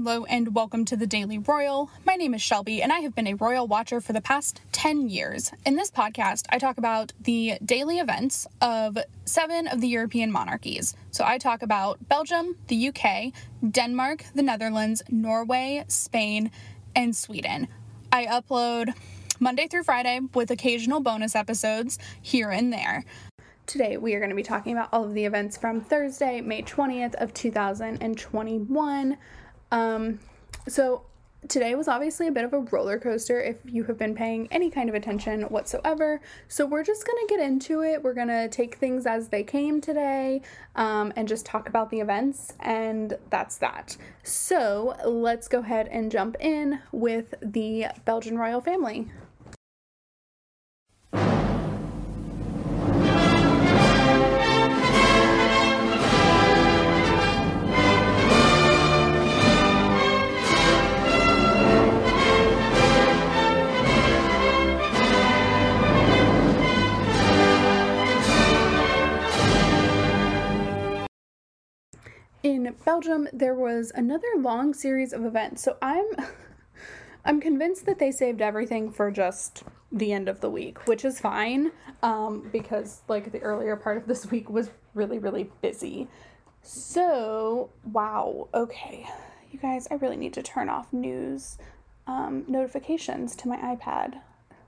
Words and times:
Hello 0.00 0.24
and 0.26 0.54
welcome 0.54 0.84
to 0.84 0.96
the 0.96 1.08
Daily 1.08 1.38
Royal. 1.38 1.90
My 2.06 2.14
name 2.14 2.32
is 2.32 2.40
Shelby 2.40 2.80
and 2.80 2.92
I 2.92 3.00
have 3.00 3.16
been 3.16 3.26
a 3.26 3.34
royal 3.34 3.66
watcher 3.66 4.00
for 4.00 4.12
the 4.12 4.20
past 4.20 4.60
10 4.70 5.08
years. 5.08 5.50
In 5.66 5.74
this 5.74 5.90
podcast, 5.90 6.44
I 6.50 6.58
talk 6.60 6.78
about 6.78 7.12
the 7.20 7.54
daily 7.64 7.98
events 7.98 8.46
of 8.60 8.96
seven 9.24 9.66
of 9.66 9.80
the 9.80 9.88
European 9.88 10.30
monarchies. 10.30 10.94
So 11.10 11.24
I 11.26 11.38
talk 11.38 11.62
about 11.62 11.98
Belgium, 12.08 12.54
the 12.68 12.90
UK, 12.90 13.32
Denmark, 13.68 14.26
the 14.36 14.42
Netherlands, 14.44 15.02
Norway, 15.10 15.84
Spain, 15.88 16.52
and 16.94 17.16
Sweden. 17.16 17.66
I 18.12 18.26
upload 18.26 18.94
Monday 19.40 19.66
through 19.66 19.82
Friday 19.82 20.20
with 20.32 20.52
occasional 20.52 21.00
bonus 21.00 21.34
episodes 21.34 21.98
here 22.22 22.50
and 22.50 22.72
there. 22.72 23.04
Today 23.66 23.96
we 23.96 24.14
are 24.14 24.20
going 24.20 24.30
to 24.30 24.36
be 24.36 24.44
talking 24.44 24.74
about 24.74 24.90
all 24.92 25.02
of 25.02 25.14
the 25.14 25.24
events 25.24 25.56
from 25.56 25.80
Thursday, 25.80 26.40
May 26.40 26.62
20th 26.62 27.16
of 27.16 27.34
2021. 27.34 29.18
Um, 29.70 30.18
so 30.66 31.02
today 31.46 31.74
was 31.74 31.86
obviously 31.86 32.26
a 32.26 32.32
bit 32.32 32.44
of 32.44 32.52
a 32.52 32.58
roller 32.58 32.98
coaster 32.98 33.40
if 33.40 33.56
you 33.64 33.84
have 33.84 33.96
been 33.96 34.14
paying 34.14 34.48
any 34.50 34.70
kind 34.70 34.88
of 34.88 34.94
attention 34.94 35.42
whatsoever. 35.42 36.20
So 36.48 36.66
we're 36.66 36.82
just 36.82 37.06
gonna 37.06 37.26
get 37.28 37.40
into 37.40 37.82
it. 37.82 38.02
We're 38.02 38.14
gonna 38.14 38.48
take 38.48 38.74
things 38.76 39.06
as 39.06 39.28
they 39.28 39.44
came 39.44 39.80
today 39.80 40.42
um, 40.74 41.12
and 41.16 41.28
just 41.28 41.46
talk 41.46 41.68
about 41.68 41.90
the 41.90 42.00
events, 42.00 42.52
and 42.60 43.16
that's 43.30 43.56
that. 43.58 43.96
So 44.22 44.96
let's 45.06 45.48
go 45.48 45.60
ahead 45.60 45.88
and 45.88 46.10
jump 46.10 46.36
in 46.40 46.80
with 46.92 47.34
the 47.40 47.86
Belgian 48.04 48.38
royal 48.38 48.60
family. 48.60 49.08
Belgium, 72.88 73.28
there 73.34 73.54
was 73.54 73.92
another 73.94 74.28
long 74.38 74.72
series 74.72 75.12
of 75.12 75.26
events. 75.26 75.62
So 75.62 75.76
I'm 75.82 76.06
I'm 77.26 77.38
convinced 77.38 77.84
that 77.84 77.98
they 77.98 78.10
saved 78.10 78.40
everything 78.40 78.90
for 78.90 79.10
just 79.10 79.62
the 79.92 80.10
end 80.10 80.26
of 80.26 80.40
the 80.40 80.48
week, 80.48 80.86
which 80.88 81.04
is 81.04 81.20
fine 81.20 81.70
um, 82.02 82.48
because 82.50 83.02
like 83.06 83.30
the 83.30 83.40
earlier 83.40 83.76
part 83.76 83.98
of 83.98 84.06
this 84.06 84.24
week 84.30 84.48
was 84.48 84.70
really 84.94 85.18
really 85.18 85.50
busy. 85.60 86.08
So 86.62 87.68
wow, 87.92 88.48
okay, 88.54 89.06
you 89.50 89.58
guys, 89.58 89.86
I 89.90 89.96
really 89.96 90.16
need 90.16 90.32
to 90.32 90.42
turn 90.42 90.70
off 90.70 90.90
news 90.90 91.58
um, 92.06 92.46
notifications 92.48 93.36
to 93.36 93.48
my 93.48 93.58
iPad. 93.58 94.18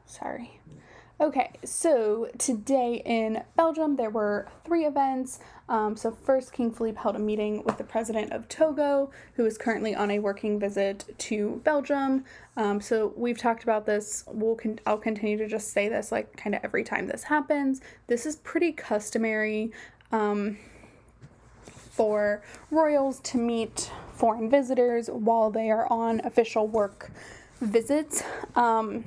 Sorry. 0.04 0.60
Okay, 1.20 1.50
so 1.66 2.30
today 2.38 3.02
in 3.04 3.42
Belgium 3.54 3.96
there 3.96 4.08
were 4.08 4.48
three 4.64 4.86
events. 4.86 5.38
Um, 5.68 5.94
so, 5.94 6.10
first, 6.10 6.50
King 6.50 6.72
Philippe 6.72 6.98
held 6.98 7.14
a 7.14 7.18
meeting 7.18 7.62
with 7.64 7.76
the 7.76 7.84
president 7.84 8.32
of 8.32 8.48
Togo, 8.48 9.10
who 9.34 9.44
is 9.44 9.58
currently 9.58 9.94
on 9.94 10.10
a 10.10 10.18
working 10.18 10.58
visit 10.58 11.04
to 11.18 11.60
Belgium. 11.62 12.24
Um, 12.56 12.80
so, 12.80 13.12
we've 13.16 13.36
talked 13.36 13.64
about 13.64 13.84
this. 13.84 14.24
We'll 14.28 14.54
con- 14.54 14.80
I'll 14.86 14.96
continue 14.96 15.36
to 15.36 15.46
just 15.46 15.74
say 15.74 15.90
this 15.90 16.10
like 16.10 16.34
kind 16.38 16.54
of 16.54 16.64
every 16.64 16.84
time 16.84 17.06
this 17.06 17.24
happens. 17.24 17.82
This 18.06 18.24
is 18.24 18.36
pretty 18.36 18.72
customary 18.72 19.72
um, 20.12 20.56
for 21.60 22.42
royals 22.70 23.20
to 23.20 23.36
meet 23.36 23.90
foreign 24.14 24.48
visitors 24.48 25.08
while 25.08 25.50
they 25.50 25.70
are 25.70 25.86
on 25.92 26.22
official 26.24 26.66
work 26.66 27.10
visits. 27.60 28.22
Um, 28.56 29.04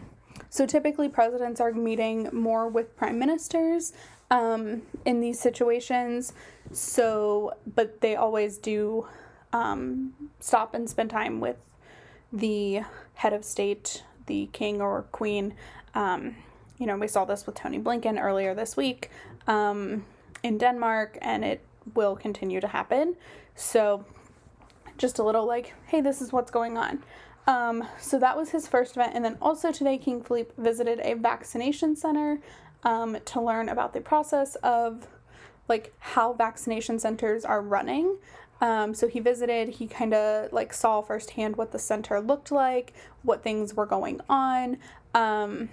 so 0.53 0.67
typically, 0.67 1.09
presidents 1.09 1.59
are 1.59 1.71
meeting 1.71 2.29
more 2.31 2.67
with 2.67 2.95
prime 2.95 3.17
ministers 3.17 3.91
um, 4.29 4.83
in 5.03 5.19
these 5.19 5.39
situations. 5.39 6.31
So, 6.71 7.55
but 7.73 8.01
they 8.01 8.15
always 8.15 8.59
do 8.59 9.07
um, 9.51 10.13
stop 10.39 10.75
and 10.75 10.87
spend 10.87 11.09
time 11.09 11.39
with 11.39 11.55
the 12.31 12.81
head 13.15 13.33
of 13.33 13.43
state, 13.43 14.03
the 14.27 14.47
king 14.53 14.79
or 14.79 15.07
queen. 15.11 15.55
Um, 15.95 16.35
you 16.77 16.85
know, 16.85 16.97
we 16.97 17.07
saw 17.07 17.25
this 17.25 17.47
with 17.47 17.55
Tony 17.55 17.79
Blinken 17.79 18.21
earlier 18.21 18.53
this 18.53 18.77
week 18.77 19.09
um, 19.47 20.05
in 20.43 20.59
Denmark, 20.59 21.17
and 21.23 21.43
it 21.43 21.65
will 21.95 22.15
continue 22.15 22.61
to 22.61 22.67
happen. 22.67 23.15
So, 23.55 24.05
just 24.99 25.17
a 25.17 25.23
little 25.23 25.47
like, 25.47 25.73
hey, 25.87 26.01
this 26.01 26.21
is 26.21 26.31
what's 26.31 26.51
going 26.51 26.77
on. 26.77 27.01
Um, 27.45 27.87
so 27.99 28.17
that 28.19 28.37
was 28.37 28.51
his 28.51 28.67
first 28.67 28.95
event. 28.95 29.13
And 29.15 29.25
then 29.25 29.37
also 29.41 29.71
today, 29.71 29.97
King 29.97 30.23
Philippe 30.23 30.53
visited 30.57 30.99
a 31.01 31.13
vaccination 31.15 31.95
center 31.95 32.39
um, 32.83 33.17
to 33.25 33.41
learn 33.41 33.69
about 33.69 33.93
the 33.93 34.01
process 34.01 34.55
of 34.55 35.07
like 35.67 35.93
how 35.99 36.33
vaccination 36.33 36.99
centers 36.99 37.45
are 37.45 37.61
running. 37.61 38.17
Um, 38.61 38.93
so 38.93 39.07
he 39.07 39.19
visited, 39.19 39.69
he 39.69 39.87
kind 39.87 40.13
of 40.13 40.53
like 40.53 40.73
saw 40.73 41.01
firsthand 41.01 41.57
what 41.57 41.71
the 41.71 41.79
center 41.79 42.21
looked 42.21 42.51
like, 42.51 42.93
what 43.23 43.43
things 43.43 43.73
were 43.73 43.85
going 43.85 44.21
on. 44.29 44.77
Um, 45.13 45.69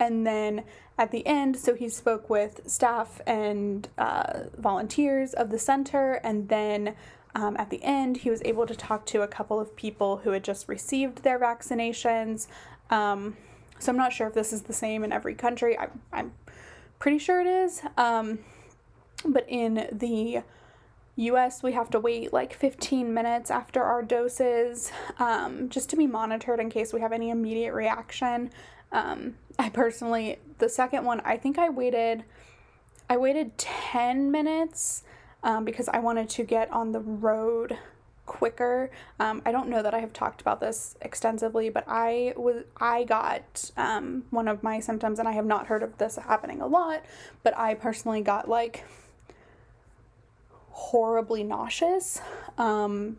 and 0.00 0.26
then 0.26 0.64
at 0.98 1.12
the 1.12 1.24
end, 1.26 1.56
so 1.56 1.74
he 1.74 1.88
spoke 1.88 2.28
with 2.28 2.68
staff 2.68 3.20
and 3.26 3.88
uh, 3.96 4.44
volunteers 4.56 5.34
of 5.34 5.50
the 5.50 5.58
center, 5.58 6.14
and 6.24 6.48
then 6.48 6.94
um, 7.34 7.56
at 7.56 7.70
the 7.70 7.82
end, 7.82 8.18
he 8.18 8.30
was 8.30 8.42
able 8.44 8.66
to 8.66 8.74
talk 8.74 9.06
to 9.06 9.22
a 9.22 9.28
couple 9.28 9.60
of 9.60 9.76
people 9.76 10.18
who 10.18 10.30
had 10.30 10.42
just 10.42 10.68
received 10.68 11.22
their 11.22 11.38
vaccinations. 11.38 12.46
Um, 12.90 13.36
so 13.78 13.92
I'm 13.92 13.96
not 13.96 14.12
sure 14.12 14.26
if 14.26 14.34
this 14.34 14.52
is 14.52 14.62
the 14.62 14.72
same 14.72 15.04
in 15.04 15.12
every 15.12 15.34
country. 15.34 15.78
I, 15.78 15.88
I'm 16.12 16.32
pretty 16.98 17.18
sure 17.18 17.40
it 17.40 17.46
is. 17.46 17.82
Um, 17.96 18.40
but 19.24 19.46
in 19.48 19.88
the 19.92 20.42
US, 21.16 21.62
we 21.62 21.72
have 21.72 21.90
to 21.90 22.00
wait 22.00 22.32
like 22.32 22.52
15 22.52 23.12
minutes 23.12 23.50
after 23.50 23.82
our 23.82 24.02
doses 24.02 24.90
um, 25.18 25.68
just 25.68 25.90
to 25.90 25.96
be 25.96 26.06
monitored 26.06 26.60
in 26.60 26.70
case 26.70 26.92
we 26.92 27.00
have 27.00 27.12
any 27.12 27.30
immediate 27.30 27.74
reaction. 27.74 28.50
Um, 28.92 29.34
I 29.58 29.68
personally, 29.68 30.38
the 30.58 30.68
second 30.68 31.04
one, 31.04 31.20
I 31.20 31.36
think 31.36 31.58
I 31.58 31.68
waited, 31.68 32.24
I 33.08 33.16
waited 33.16 33.56
10 33.58 34.30
minutes 34.30 35.04
um, 35.42 35.64
because 35.64 35.88
I 35.88 35.98
wanted 35.98 36.28
to 36.30 36.44
get 36.44 36.70
on 36.70 36.92
the 36.92 37.00
road 37.00 37.78
quicker. 38.26 38.90
Um, 39.18 39.42
I 39.44 39.50
don't 39.50 39.68
know 39.68 39.82
that 39.82 39.92
I 39.92 39.98
have 39.98 40.12
talked 40.12 40.40
about 40.40 40.60
this 40.60 40.96
extensively, 41.02 41.68
but 41.68 41.84
I 41.88 42.32
was 42.36 42.64
I 42.76 43.04
got 43.04 43.70
um, 43.76 44.24
one 44.30 44.46
of 44.46 44.62
my 44.62 44.78
symptoms, 44.80 45.18
and 45.18 45.26
I 45.26 45.32
have 45.32 45.46
not 45.46 45.66
heard 45.66 45.82
of 45.82 45.98
this 45.98 46.16
happening 46.16 46.60
a 46.60 46.66
lot, 46.66 47.04
but 47.42 47.56
I 47.58 47.74
personally 47.74 48.20
got 48.20 48.48
like 48.48 48.84
horribly 50.70 51.42
nauseous. 51.42 52.20
Um, 52.56 53.18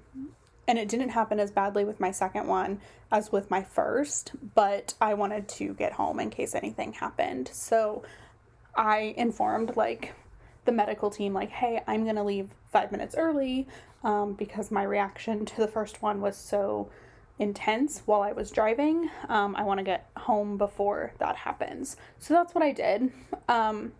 and 0.67 0.79
it 0.79 0.87
didn't 0.87 1.09
happen 1.09 1.39
as 1.39 1.51
badly 1.51 1.83
with 1.83 1.99
my 1.99 2.11
second 2.11 2.47
one 2.47 2.79
as 3.11 3.31
with 3.31 3.51
my 3.51 3.61
first, 3.61 4.31
but 4.55 4.93
I 5.01 5.13
wanted 5.13 5.49
to 5.49 5.73
get 5.73 5.93
home 5.93 6.19
in 6.19 6.29
case 6.29 6.55
anything 6.55 6.93
happened. 6.93 7.49
So 7.51 8.03
I 8.75 9.13
informed 9.17 9.75
like 9.75 10.13
the 10.65 10.71
medical 10.71 11.09
team 11.09 11.33
like, 11.33 11.49
hey, 11.49 11.81
I'm 11.87 12.05
gonna 12.05 12.23
leave 12.23 12.49
five 12.71 12.91
minutes 12.91 13.15
early 13.17 13.67
um, 14.03 14.33
because 14.33 14.71
my 14.71 14.83
reaction 14.83 15.45
to 15.45 15.57
the 15.57 15.67
first 15.67 16.01
one 16.01 16.21
was 16.21 16.35
so 16.37 16.89
intense 17.39 18.03
while 18.05 18.21
I 18.21 18.31
was 18.31 18.51
driving. 18.51 19.09
Um, 19.27 19.55
I 19.55 19.63
want 19.63 19.79
to 19.79 19.83
get 19.83 20.09
home 20.15 20.57
before 20.57 21.13
that 21.17 21.35
happens. 21.35 21.97
So 22.19 22.33
that's 22.33 22.53
what 22.53 22.63
I 22.63 22.71
did. 22.71 23.11
Um, 23.49 23.93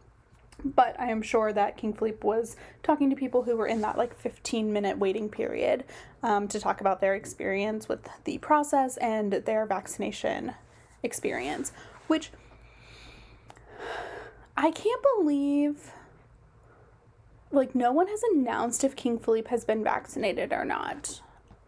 but 0.64 0.96
I 1.00 1.10
am 1.10 1.24
sure 1.24 1.52
that 1.52 1.76
King 1.76 1.94
Philippe 1.94 2.20
was 2.22 2.56
talking 2.84 3.10
to 3.10 3.16
people 3.16 3.42
who 3.44 3.56
were 3.56 3.66
in 3.66 3.82
that 3.82 3.98
like 3.98 4.16
15 4.16 4.72
minute 4.72 5.00
waiting 5.00 5.28
period 5.28 5.84
um, 6.22 6.48
to 6.50 6.60
talk 6.60 6.82
about 6.82 7.02
their 7.02 7.16
experience 7.16 7.90
with 7.90 8.08
the 8.26 8.38
process 8.38 8.98
and 8.98 9.34
their 9.34 9.66
vaccination 9.66 10.54
experience, 11.02 11.72
which 12.08 12.32
I 14.56 14.70
can't 14.70 15.02
believe 15.18 15.92
like 17.52 17.76
no 17.76 17.92
one 17.92 18.08
has 18.08 18.22
announced 18.34 18.84
if 18.84 18.96
King 18.96 19.20
Philippe 19.20 19.50
has 19.50 19.66
been 19.66 19.84
vaccinated 19.84 20.54
or 20.54 20.66
not, 20.66 21.22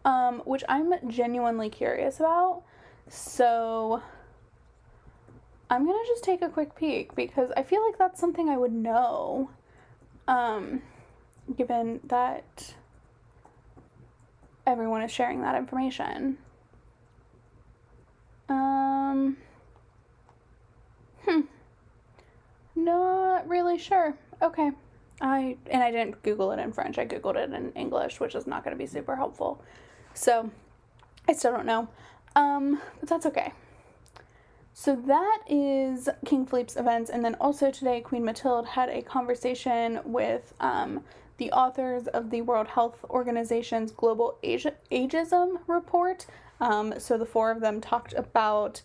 um, 0.04 0.40
which 0.44 0.64
I'm 0.68 0.92
genuinely 1.08 1.68
curious 1.68 2.20
about. 2.20 2.62
So 3.08 4.02
I'm 5.70 5.84
gonna 5.86 5.98
just 6.06 6.24
take 6.24 6.42
a 6.42 6.48
quick 6.48 6.74
peek 6.74 7.14
because 7.14 7.50
I 7.56 7.62
feel 7.62 7.84
like 7.84 7.98
that's 7.98 8.20
something 8.20 8.48
I 8.48 8.56
would 8.56 8.72
know, 8.72 9.50
um, 10.28 10.82
given 11.56 12.00
that 12.04 12.74
everyone 14.66 15.02
is 15.02 15.10
sharing 15.10 15.42
that 15.42 15.54
information. 15.56 16.38
Um, 18.48 19.36
hmm, 21.24 21.40
not 22.74 23.48
really 23.48 23.78
sure. 23.78 24.14
Okay. 24.42 24.72
I 25.20 25.56
and 25.70 25.82
I 25.82 25.90
didn't 25.90 26.22
Google 26.22 26.52
it 26.52 26.58
in 26.58 26.72
French. 26.72 26.98
I 26.98 27.06
Googled 27.06 27.36
it 27.36 27.52
in 27.52 27.72
English, 27.72 28.20
which 28.20 28.34
is 28.34 28.46
not 28.46 28.64
going 28.64 28.76
to 28.76 28.78
be 28.78 28.86
super 28.86 29.16
helpful. 29.16 29.62
So 30.14 30.50
I 31.28 31.32
still 31.32 31.52
don't 31.52 31.66
know. 31.66 31.88
Um, 32.36 32.80
but 33.00 33.08
that's 33.08 33.26
okay. 33.26 33.52
So 34.76 34.96
that 34.96 35.38
is 35.48 36.08
King 36.26 36.46
Philippe's 36.46 36.76
events. 36.76 37.08
And 37.08 37.24
then 37.24 37.36
also 37.36 37.70
today, 37.70 38.00
Queen 38.00 38.24
Mathilde 38.24 38.66
had 38.66 38.88
a 38.88 39.02
conversation 39.02 40.00
with 40.04 40.52
um, 40.58 41.04
the 41.38 41.52
authors 41.52 42.08
of 42.08 42.30
the 42.30 42.42
World 42.42 42.66
Health 42.66 43.04
Organization's 43.08 43.92
Global 43.92 44.36
Age- 44.42 44.66
Ageism 44.90 45.60
Report. 45.68 46.26
Um, 46.60 46.94
so 46.98 47.16
the 47.16 47.24
four 47.24 47.52
of 47.52 47.60
them 47.60 47.80
talked 47.80 48.14
about 48.14 48.82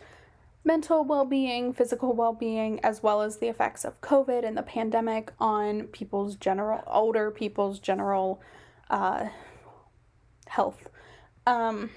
mental 0.63 1.03
well 1.03 1.25
being, 1.25 1.73
physical 1.73 2.13
well 2.13 2.33
being, 2.33 2.79
as 2.81 3.01
well 3.01 3.21
as 3.21 3.37
the 3.37 3.47
effects 3.47 3.85
of 3.85 4.01
COVID 4.01 4.45
and 4.45 4.57
the 4.57 4.63
pandemic 4.63 5.31
on 5.39 5.83
people's 5.87 6.35
general, 6.35 6.83
older 6.87 7.31
people's 7.31 7.79
general 7.79 8.41
uh, 8.89 9.29
health. 10.47 10.89
Um, 11.47 11.89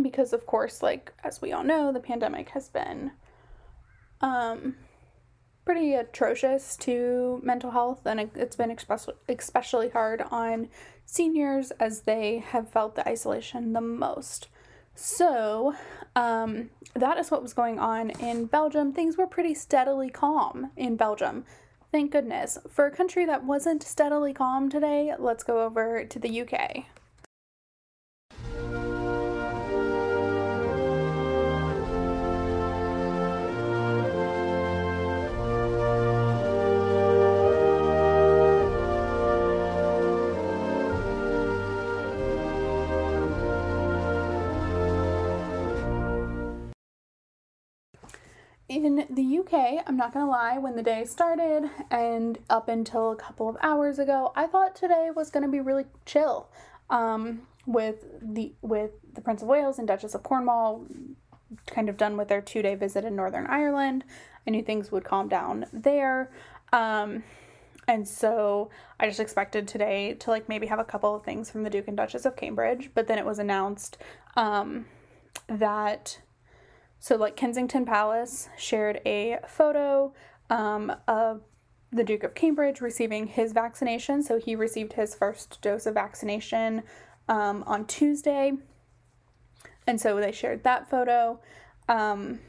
because, 0.00 0.32
of 0.32 0.46
course, 0.46 0.82
like 0.82 1.12
as 1.24 1.42
we 1.42 1.52
all 1.52 1.64
know, 1.64 1.92
the 1.92 2.00
pandemic 2.00 2.50
has 2.50 2.68
been 2.68 3.12
um, 4.20 4.76
pretty 5.64 5.94
atrocious 5.94 6.76
to 6.76 7.40
mental 7.42 7.70
health, 7.70 8.00
and 8.06 8.20
it, 8.20 8.30
has 8.36 8.56
been 8.56 8.76
especially 9.28 9.90
hard 9.90 10.22
on 10.30 10.68
seniors 11.04 11.70
as 11.72 12.02
they 12.02 12.38
have 12.38 12.70
felt 12.70 12.94
the 12.94 13.08
isolation 13.08 13.72
the 13.72 13.80
most. 13.80 14.48
So, 15.02 15.74
um, 16.14 16.68
that 16.92 17.16
is 17.16 17.30
what 17.30 17.42
was 17.42 17.54
going 17.54 17.78
on 17.78 18.10
in 18.10 18.44
Belgium. 18.44 18.92
Things 18.92 19.16
were 19.16 19.26
pretty 19.26 19.54
steadily 19.54 20.10
calm 20.10 20.72
in 20.76 20.96
Belgium. 20.96 21.46
Thank 21.90 22.12
goodness. 22.12 22.58
For 22.68 22.84
a 22.84 22.90
country 22.90 23.24
that 23.24 23.42
wasn't 23.42 23.82
steadily 23.82 24.34
calm 24.34 24.68
today, 24.68 25.14
let's 25.18 25.42
go 25.42 25.64
over 25.64 26.04
to 26.04 26.18
the 26.18 26.42
UK. 26.42 26.84
In 48.70 49.04
the 49.10 49.38
UK, 49.38 49.82
I'm 49.86 49.96
not 49.96 50.14
gonna 50.14 50.30
lie, 50.30 50.58
when 50.58 50.76
the 50.76 50.82
day 50.82 51.04
started 51.04 51.68
and 51.90 52.38
up 52.48 52.68
until 52.68 53.10
a 53.10 53.16
couple 53.16 53.48
of 53.48 53.56
hours 53.62 53.98
ago, 53.98 54.32
I 54.36 54.46
thought 54.46 54.76
today 54.76 55.10
was 55.14 55.30
gonna 55.30 55.48
be 55.48 55.60
really 55.60 55.86
chill. 56.06 56.48
Um, 56.88 57.42
with 57.66 58.04
the 58.20 58.52
with 58.62 58.92
the 59.14 59.20
Prince 59.20 59.42
of 59.42 59.48
Wales 59.48 59.78
and 59.78 59.86
Duchess 59.86 60.14
of 60.14 60.22
Cornwall 60.22 60.86
kind 61.66 61.88
of 61.88 61.96
done 61.96 62.16
with 62.16 62.28
their 62.28 62.40
two 62.40 62.62
day 62.62 62.74
visit 62.74 63.04
in 63.04 63.16
Northern 63.16 63.46
Ireland. 63.46 64.04
I 64.46 64.50
knew 64.50 64.62
things 64.62 64.90
would 64.90 65.04
calm 65.04 65.28
down 65.28 65.66
there. 65.72 66.30
Um, 66.72 67.24
and 67.86 68.06
so 68.06 68.70
I 68.98 69.06
just 69.06 69.20
expected 69.20 69.66
today 69.66 70.14
to 70.14 70.30
like 70.30 70.48
maybe 70.48 70.66
have 70.68 70.78
a 70.78 70.84
couple 70.84 71.14
of 71.14 71.24
things 71.24 71.50
from 71.50 71.64
the 71.64 71.70
Duke 71.70 71.88
and 71.88 71.96
Duchess 71.96 72.24
of 72.24 72.36
Cambridge, 72.36 72.90
but 72.94 73.08
then 73.08 73.18
it 73.18 73.26
was 73.26 73.38
announced 73.38 73.98
um, 74.36 74.86
that 75.48 76.20
so, 77.02 77.16
like 77.16 77.34
Kensington 77.34 77.86
Palace 77.86 78.50
shared 78.58 79.00
a 79.06 79.38
photo 79.48 80.12
um, 80.50 80.94
of 81.08 81.40
the 81.90 82.04
Duke 82.04 82.22
of 82.22 82.34
Cambridge 82.34 82.82
receiving 82.82 83.26
his 83.26 83.52
vaccination. 83.52 84.22
So, 84.22 84.38
he 84.38 84.54
received 84.54 84.92
his 84.92 85.14
first 85.14 85.62
dose 85.62 85.86
of 85.86 85.94
vaccination 85.94 86.82
um, 87.26 87.64
on 87.66 87.86
Tuesday. 87.86 88.52
And 89.86 89.98
so 89.98 90.16
they 90.20 90.30
shared 90.30 90.62
that 90.64 90.90
photo. 90.90 91.40
Um, 91.88 92.40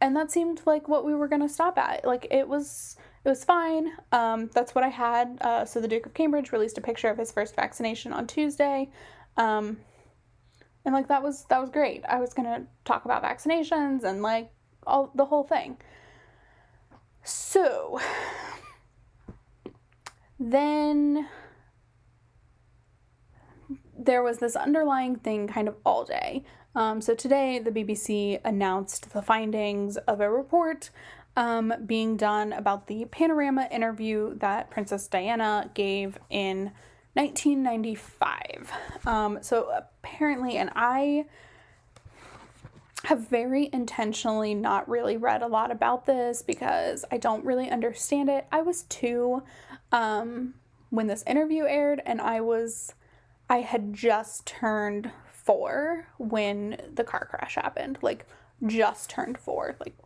and 0.00 0.16
that 0.16 0.32
seemed 0.32 0.62
like 0.64 0.88
what 0.88 1.04
we 1.04 1.14
were 1.14 1.28
going 1.28 1.42
to 1.42 1.48
stop 1.48 1.76
at. 1.76 2.04
Like, 2.04 2.26
it 2.30 2.48
was. 2.48 2.96
It 3.24 3.28
was 3.28 3.44
fine. 3.44 3.92
Um, 4.10 4.50
that's 4.52 4.74
what 4.74 4.82
I 4.82 4.88
had. 4.88 5.38
Uh, 5.40 5.64
so 5.64 5.80
the 5.80 5.86
Duke 5.86 6.06
of 6.06 6.14
Cambridge 6.14 6.50
released 6.50 6.76
a 6.76 6.80
picture 6.80 7.08
of 7.08 7.18
his 7.18 7.30
first 7.30 7.54
vaccination 7.54 8.12
on 8.12 8.26
Tuesday. 8.26 8.90
Um, 9.36 9.76
and 10.84 10.94
like 10.94 11.08
that 11.08 11.22
was 11.22 11.44
that 11.44 11.60
was 11.60 11.70
great. 11.70 12.04
I 12.08 12.18
was 12.18 12.34
gonna 12.34 12.66
talk 12.84 13.04
about 13.04 13.22
vaccinations 13.22 14.04
and 14.04 14.22
like 14.22 14.50
all 14.86 15.10
the 15.14 15.24
whole 15.24 15.44
thing. 15.44 15.76
So 17.22 18.00
then 20.38 21.28
there 23.96 24.22
was 24.22 24.38
this 24.38 24.56
underlying 24.56 25.16
thing 25.16 25.46
kind 25.46 25.68
of 25.68 25.76
all 25.84 26.04
day. 26.04 26.44
Um, 26.74 27.02
so 27.02 27.14
today 27.14 27.58
the 27.58 27.70
bbc 27.70 28.40
announced 28.46 29.12
the 29.12 29.20
findings 29.20 29.98
of 29.98 30.22
a 30.22 30.30
report 30.30 30.88
um, 31.36 31.72
being 31.84 32.16
done 32.16 32.54
about 32.54 32.86
the 32.86 33.04
panorama 33.04 33.68
interview 33.70 34.34
that 34.38 34.70
princess 34.70 35.06
diana 35.06 35.70
gave 35.74 36.18
in 36.30 36.72
1995. 37.14 38.72
Um, 39.06 39.38
so 39.42 39.70
apparently, 39.74 40.56
and 40.56 40.70
I 40.74 41.26
have 43.04 43.28
very 43.28 43.68
intentionally 43.72 44.54
not 44.54 44.88
really 44.88 45.16
read 45.16 45.42
a 45.42 45.46
lot 45.46 45.70
about 45.70 46.06
this 46.06 46.40
because 46.42 47.04
I 47.10 47.18
don't 47.18 47.44
really 47.44 47.68
understand 47.68 48.28
it. 48.28 48.46
I 48.52 48.62
was 48.62 48.84
two 48.84 49.42
um, 49.90 50.54
when 50.90 51.08
this 51.08 51.24
interview 51.26 51.64
aired, 51.64 52.00
and 52.06 52.20
I 52.20 52.40
was, 52.40 52.94
I 53.50 53.58
had 53.58 53.92
just 53.92 54.46
turned 54.46 55.10
four 55.32 56.06
when 56.18 56.80
the 56.94 57.04
car 57.04 57.26
crash 57.28 57.56
happened. 57.56 57.98
Like, 58.02 58.26
just 58.66 59.10
turned 59.10 59.38
four, 59.38 59.76
like 59.80 59.96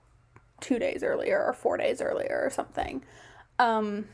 two 0.61 0.79
days 0.79 1.02
earlier 1.02 1.44
or 1.44 1.52
four 1.52 1.76
days 1.76 2.00
earlier 2.00 2.41
or 2.43 2.50
something. 2.50 3.05
Um, 3.59 4.06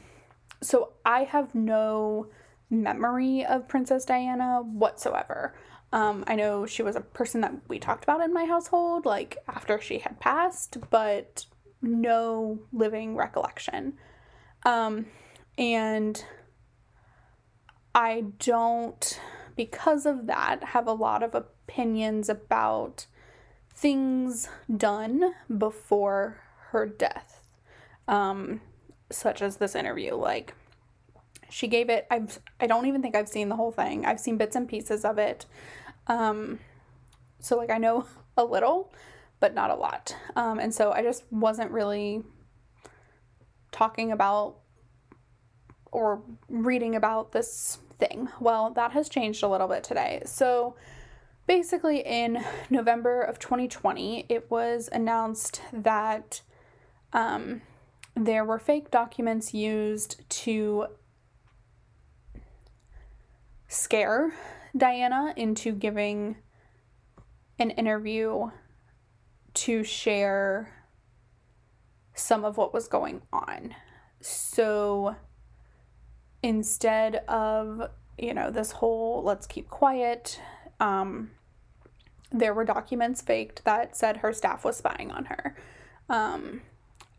so 0.61 0.91
I 1.05 1.25
have 1.25 1.55
no 1.55 2.27
memory 2.73 3.45
of 3.45 3.69
Princess 3.69 4.05
Diana 4.05 4.63
whatsoever. 4.63 5.55
Um, 5.93 6.25
I 6.27 6.37
know 6.37 6.65
she 6.65 6.83
was 6.83 6.97
a 6.97 7.03
person 7.03 7.43
that 7.43 7.53
we 7.69 7.79
talked 7.79 8.03
about 8.03 8.23
in 8.23 8.33
my 8.33 8.47
household, 8.47 9.05
like 9.05 9.37
after 9.47 9.81
she 9.81 9.99
had 9.99 10.19
passed, 10.19 10.79
but 10.91 11.45
no 11.83 12.59
living 12.73 13.15
recollection. 13.15 13.95
Um, 14.65 15.07
and 15.59 16.25
I 17.95 18.25
don't, 18.39 19.21
because 19.55 20.07
of 20.07 20.27
that, 20.29 20.65
have 20.65 20.87
a 20.87 20.93
lot 20.93 21.23
of 21.23 21.35
opinions 21.35 22.31
about 22.31 23.05
things 23.75 24.49
done 24.75 25.35
before 25.59 26.39
her 26.71 26.87
death, 26.87 27.43
um, 28.09 28.63
such 29.11 29.43
as 29.43 29.59
this 29.59 29.75
interview. 29.75 30.15
Like, 30.15 30.55
she 31.53 31.69
gave 31.69 31.91
it 31.91 32.07
I've 32.11 32.41
I 32.59 32.67
don't 32.67 32.87
even 32.87 33.03
think 33.03 33.15
I've 33.15 33.29
seen 33.29 33.49
the 33.49 33.57
whole 33.57 33.71
thing. 33.71 34.07
I've 34.07 34.19
seen 34.19 34.39
bits 34.39 34.57
and 34.57 34.67
pieces 34.67 35.05
of 35.05 35.19
it. 35.19 35.47
Um 36.07 36.59
so 37.41 37.57
like 37.57 37.71
I 37.71 37.79
know 37.79 38.07
a 38.37 38.45
little, 38.45 38.93
but 39.39 39.55
not 39.55 39.71
a 39.71 39.75
lot. 39.75 40.17
Um 40.35 40.59
and 40.59 40.75
so 40.75 40.93
I 40.93 41.03
just 41.03 41.25
wasn't 41.31 41.71
really 41.71 42.23
talking 43.71 44.13
about 44.13 44.57
or 45.91 46.23
reading 46.49 46.95
about 46.95 47.33
this 47.33 47.79
thing. 47.99 48.29
Well, 48.41 48.71
that 48.71 48.93
has 48.93 49.11
changed 49.11 49.43
a 49.43 49.49
little 49.49 49.69
bit 49.69 49.85
today. 49.85 50.23
So 50.25 50.75
basically 51.47 52.01
in 52.01 52.43
November 52.71 53.21
of 53.21 53.39
2020, 53.39 54.25
it 54.31 54.51
was 54.51 54.89
announced 54.91 55.61
that 55.71 56.41
um, 57.13 57.61
there 58.17 58.43
were 58.43 58.59
fake 58.59 58.91
documents 58.91 59.53
used 59.53 60.27
to 60.31 60.87
scare 63.73 64.35
Diana 64.77 65.33
into 65.37 65.73
giving 65.73 66.37
an 67.59 67.71
interview 67.71 68.51
to 69.55 69.83
share 69.83 70.71
some 72.15 72.45
of 72.45 72.59
what 72.59 72.75
was 72.75 72.87
going 72.87 73.23
on. 73.33 73.75
So 74.21 75.17
instead 76.43 77.17
of, 77.29 77.91
you 78.19 78.35
know, 78.35 78.51
this 78.51 78.73
whole 78.73 79.23
let's 79.25 79.47
keep 79.47 79.71
quiet, 79.71 80.39
um, 80.79 81.31
there 82.31 82.53
were 82.53 82.65
documents 82.65 83.23
faked 83.23 83.65
that 83.65 83.97
said 83.97 84.19
her 84.19 84.35
staff 84.35 84.65
was 84.65 84.77
spying 84.77 85.11
on 85.11 85.27
her. 85.27 85.57
Um, 86.11 86.61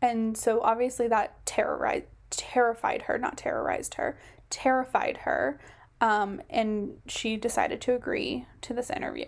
and 0.00 0.36
so 0.36 0.60
obviously 0.60 1.08
that 1.08 1.44
terrorized 1.46 2.06
terrified 2.30 3.02
her, 3.02 3.18
not 3.18 3.36
terrorized 3.36 3.94
her, 3.94 4.18
terrified 4.50 5.18
her 5.18 5.58
um, 6.00 6.42
and 6.50 6.98
she 7.06 7.36
decided 7.36 7.80
to 7.82 7.94
agree 7.94 8.46
to 8.62 8.74
this 8.74 8.90
interview. 8.90 9.26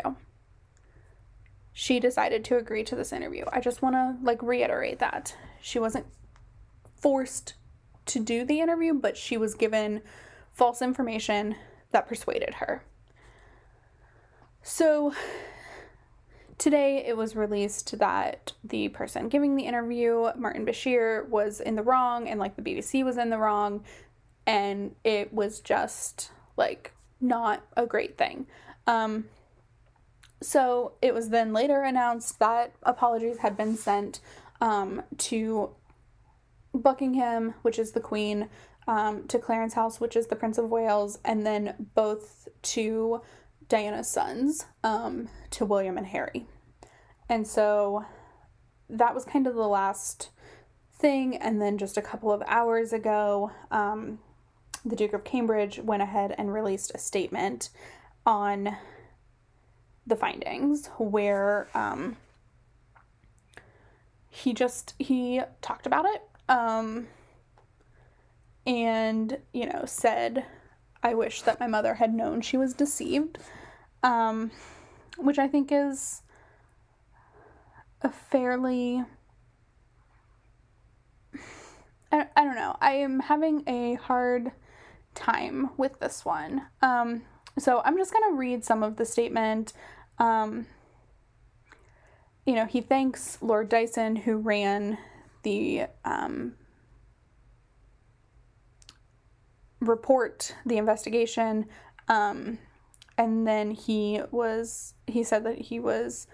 She 1.72 2.00
decided 2.00 2.44
to 2.46 2.56
agree 2.56 2.84
to 2.84 2.96
this 2.96 3.12
interview. 3.12 3.44
I 3.52 3.60
just 3.60 3.82
want 3.82 3.94
to 3.94 4.16
like 4.22 4.42
reiterate 4.42 4.98
that. 4.98 5.36
She 5.60 5.78
wasn't 5.78 6.06
forced 6.96 7.54
to 8.06 8.20
do 8.20 8.44
the 8.44 8.60
interview, 8.60 8.94
but 8.94 9.16
she 9.16 9.36
was 9.36 9.54
given 9.54 10.00
false 10.52 10.80
information 10.80 11.56
that 11.92 12.08
persuaded 12.08 12.54
her. 12.54 12.82
So 14.62 15.12
today 16.58 17.04
it 17.06 17.16
was 17.16 17.36
released 17.36 17.98
that 17.98 18.52
the 18.64 18.88
person 18.88 19.28
giving 19.28 19.56
the 19.56 19.66
interview, 19.66 20.30
Martin 20.36 20.66
Bashir, 20.66 21.28
was 21.28 21.60
in 21.60 21.76
the 21.76 21.82
wrong 21.82 22.28
and 22.28 22.40
like 22.40 22.56
the 22.56 22.62
BBC 22.62 23.04
was 23.04 23.18
in 23.18 23.30
the 23.30 23.38
wrong. 23.38 23.84
And 24.46 24.94
it 25.04 25.32
was 25.32 25.60
just 25.60 26.30
like 26.56 26.92
not 27.20 27.64
a 27.76 27.86
great 27.86 28.18
thing. 28.18 28.46
Um, 28.86 29.26
so 30.42 30.92
it 31.00 31.14
was 31.14 31.30
then 31.30 31.52
later 31.52 31.82
announced 31.82 32.38
that 32.38 32.74
apologies 32.82 33.38
had 33.38 33.56
been 33.56 33.76
sent 33.76 34.20
um, 34.60 35.02
to 35.18 35.70
Buckingham, 36.74 37.54
which 37.62 37.78
is 37.78 37.92
the 37.92 38.00
Queen, 38.00 38.48
um, 38.86 39.26
to 39.28 39.38
Clarence 39.38 39.74
House, 39.74 40.00
which 40.00 40.16
is 40.16 40.26
the 40.26 40.36
Prince 40.36 40.58
of 40.58 40.68
Wales, 40.68 41.18
and 41.24 41.44
then 41.44 41.88
both 41.94 42.48
to 42.62 43.22
Diana's 43.68 44.10
sons, 44.12 44.66
um, 44.84 45.28
to 45.50 45.64
William 45.64 45.98
and 45.98 46.06
Harry. 46.06 46.46
And 47.28 47.46
so 47.46 48.04
that 48.88 49.14
was 49.14 49.24
kind 49.24 49.46
of 49.46 49.54
the 49.54 49.66
last 49.66 50.30
thing. 50.98 51.36
And 51.36 51.60
then 51.60 51.78
just 51.78 51.96
a 51.96 52.02
couple 52.02 52.30
of 52.30 52.42
hours 52.46 52.92
ago, 52.92 53.50
um, 53.70 54.20
the 54.86 54.96
Duke 54.96 55.12
of 55.12 55.24
Cambridge 55.24 55.80
went 55.80 56.02
ahead 56.02 56.34
and 56.38 56.52
released 56.52 56.92
a 56.94 56.98
statement 56.98 57.70
on 58.24 58.76
the 60.06 60.16
findings 60.16 60.86
where 60.98 61.68
um, 61.74 62.16
he 64.28 64.54
just 64.54 64.94
he 64.98 65.40
talked 65.60 65.86
about 65.86 66.04
it 66.04 66.22
um, 66.48 67.08
and 68.64 69.38
you 69.52 69.66
know 69.66 69.82
said 69.84 70.44
i 71.02 71.14
wish 71.14 71.42
that 71.42 71.58
my 71.60 71.66
mother 71.66 71.94
had 71.94 72.14
known 72.14 72.40
she 72.40 72.56
was 72.56 72.74
deceived 72.74 73.38
um, 74.02 74.50
which 75.18 75.38
i 75.38 75.48
think 75.48 75.70
is 75.72 76.22
a 78.02 78.08
fairly 78.10 79.02
I, 82.12 82.26
I 82.36 82.44
don't 82.44 82.54
know. 82.54 82.76
I 82.80 82.92
am 82.92 83.20
having 83.20 83.64
a 83.66 83.94
hard 83.94 84.52
time 85.16 85.70
with 85.76 85.98
this 85.98 86.24
one. 86.24 86.62
Um, 86.82 87.22
so 87.58 87.80
i'm 87.84 87.96
just 87.96 88.12
going 88.12 88.30
to 88.30 88.36
read 88.36 88.64
some 88.64 88.82
of 88.82 88.96
the 88.96 89.04
statement. 89.04 89.72
Um, 90.18 90.66
you 92.44 92.54
know 92.54 92.64
he 92.64 92.80
thanks 92.80 93.38
lord 93.40 93.68
dyson 93.68 94.14
who 94.16 94.36
ran 94.36 94.98
the 95.42 95.86
um, 96.04 96.54
report 99.80 100.54
the 100.64 100.76
investigation. 100.76 101.66
Um, 102.08 102.58
and 103.18 103.46
then 103.46 103.70
he 103.70 104.20
was 104.30 104.94
he 105.06 105.24
said 105.24 105.44
that 105.44 105.58
he 105.58 105.80
was 105.80 106.26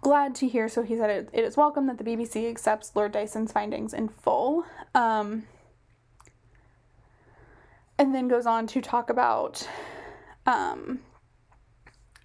glad 0.00 0.34
to 0.34 0.48
hear 0.48 0.68
so 0.68 0.82
he 0.82 0.96
said 0.96 1.10
it, 1.10 1.28
it 1.32 1.44
is 1.44 1.56
welcome 1.56 1.86
that 1.86 1.98
the 1.98 2.04
bbc 2.04 2.48
accepts 2.48 2.92
lord 2.94 3.12
dyson's 3.12 3.52
findings 3.52 3.92
in 3.92 4.08
full. 4.08 4.64
Um, 4.94 5.44
and 8.00 8.14
then 8.14 8.28
goes 8.28 8.46
on 8.46 8.66
to 8.66 8.80
talk 8.80 9.10
about 9.10 9.68
um, 10.46 11.00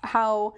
how 0.05 0.53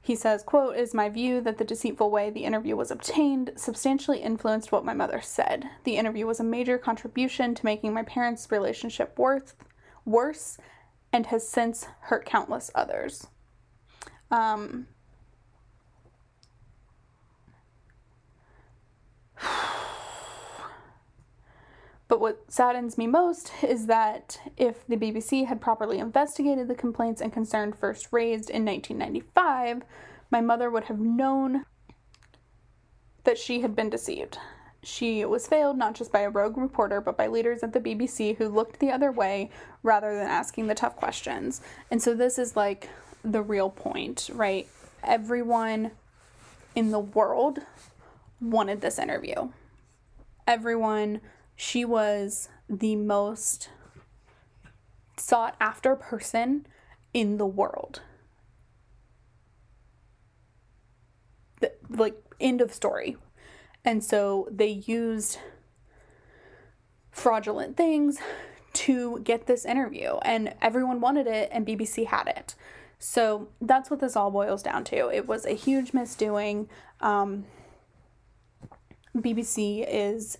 he 0.00 0.16
says, 0.16 0.42
quote, 0.42 0.76
is 0.76 0.94
my 0.94 1.10
view 1.10 1.42
that 1.42 1.58
the 1.58 1.64
deceitful 1.64 2.10
way 2.10 2.30
the 2.30 2.44
interview 2.44 2.74
was 2.74 2.90
obtained 2.90 3.52
substantially 3.56 4.20
influenced 4.20 4.72
what 4.72 4.84
my 4.84 4.94
mother 4.94 5.20
said. 5.20 5.68
The 5.84 5.98
interview 5.98 6.26
was 6.26 6.40
a 6.40 6.44
major 6.44 6.78
contribution 6.78 7.54
to 7.54 7.64
making 7.66 7.92
my 7.92 8.02
parents' 8.04 8.50
relationship 8.50 9.18
worth, 9.18 9.54
worse 10.06 10.56
and 11.12 11.26
has 11.26 11.46
since 11.46 11.88
hurt 12.00 12.24
countless 12.24 12.70
others. 12.74 13.26
Um, 14.30 14.86
But 22.08 22.20
what 22.20 22.44
saddens 22.48 22.96
me 22.96 23.06
most 23.06 23.52
is 23.62 23.86
that 23.86 24.38
if 24.56 24.86
the 24.86 24.96
BBC 24.96 25.46
had 25.46 25.60
properly 25.60 25.98
investigated 25.98 26.68
the 26.68 26.74
complaints 26.74 27.20
and 27.20 27.32
concern 27.32 27.72
first 27.72 28.08
raised 28.12 28.48
in 28.48 28.64
1995, 28.64 29.82
my 30.30 30.40
mother 30.40 30.70
would 30.70 30.84
have 30.84 31.00
known 31.00 31.64
that 33.24 33.38
she 33.38 33.60
had 33.60 33.74
been 33.74 33.90
deceived. 33.90 34.38
She 34.84 35.24
was 35.24 35.48
failed 35.48 35.76
not 35.76 35.96
just 35.96 36.12
by 36.12 36.20
a 36.20 36.30
rogue 36.30 36.56
reporter, 36.56 37.00
but 37.00 37.16
by 37.16 37.26
leaders 37.26 37.64
at 37.64 37.72
the 37.72 37.80
BBC 37.80 38.36
who 38.36 38.48
looked 38.48 38.78
the 38.78 38.92
other 38.92 39.10
way 39.10 39.50
rather 39.82 40.14
than 40.14 40.28
asking 40.28 40.68
the 40.68 40.76
tough 40.76 40.94
questions. 40.94 41.60
And 41.90 42.00
so 42.00 42.14
this 42.14 42.38
is 42.38 42.54
like 42.54 42.88
the 43.24 43.42
real 43.42 43.68
point, 43.68 44.30
right? 44.32 44.68
Everyone 45.02 45.90
in 46.76 46.92
the 46.92 47.00
world 47.00 47.58
wanted 48.40 48.80
this 48.80 49.00
interview. 49.00 49.48
Everyone 50.46 51.20
she 51.56 51.84
was 51.84 52.48
the 52.68 52.94
most 52.94 53.70
sought 55.16 55.56
after 55.58 55.96
person 55.96 56.66
in 57.14 57.38
the 57.38 57.46
world. 57.46 58.02
The, 61.60 61.72
like, 61.88 62.14
end 62.38 62.60
of 62.60 62.72
story. 62.72 63.16
And 63.84 64.04
so 64.04 64.48
they 64.50 64.68
used 64.68 65.38
fraudulent 67.10 67.76
things 67.76 68.18
to 68.74 69.20
get 69.20 69.46
this 69.46 69.64
interview, 69.64 70.16
and 70.20 70.52
everyone 70.60 71.00
wanted 71.00 71.26
it, 71.26 71.48
and 71.50 71.66
BBC 71.66 72.06
had 72.06 72.28
it. 72.28 72.54
So 72.98 73.48
that's 73.60 73.90
what 73.90 74.00
this 74.00 74.16
all 74.16 74.30
boils 74.30 74.62
down 74.62 74.84
to. 74.84 75.08
It 75.08 75.26
was 75.26 75.46
a 75.46 75.54
huge 75.54 75.92
misdoing. 75.92 76.68
Um, 77.00 77.46
BBC 79.16 79.86
is 79.88 80.36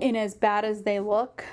in 0.00 0.16
as 0.16 0.34
bad 0.34 0.64
as 0.64 0.82
they 0.82 1.00
look, 1.00 1.44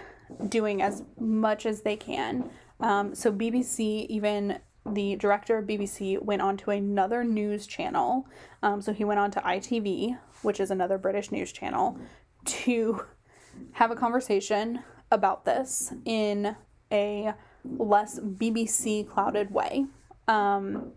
doing 0.48 0.82
as 0.82 1.04
much 1.20 1.66
as 1.66 1.82
they 1.82 1.96
can. 1.96 2.50
Um, 2.80 3.14
so 3.14 3.32
BBC, 3.32 4.08
even 4.08 4.60
the 4.86 5.16
director 5.16 5.58
of 5.58 5.66
BBC, 5.66 6.22
went 6.22 6.42
on 6.42 6.58
to 6.58 6.72
another 6.72 7.24
news 7.24 7.68
channel. 7.68 8.28
Um, 8.64 8.82
so 8.82 8.94
he 8.94 9.04
went 9.04 9.20
on 9.20 9.32
to 9.32 9.40
ITV, 9.42 10.18
which 10.42 10.60
is 10.60 10.72
another 10.72 10.98
British 10.98 11.32
news 11.32 11.52
channel, 11.52 12.00
to 12.46 13.04
have 13.74 13.92
a 13.92 13.96
conversation 13.96 14.80
about 15.12 15.46
this 15.46 15.94
in 16.06 16.56
a 16.92 17.34
less 17.78 18.20
BBC 18.20 19.08
clouded 19.08 19.52
way. 19.52 19.86
Um, 20.28 20.94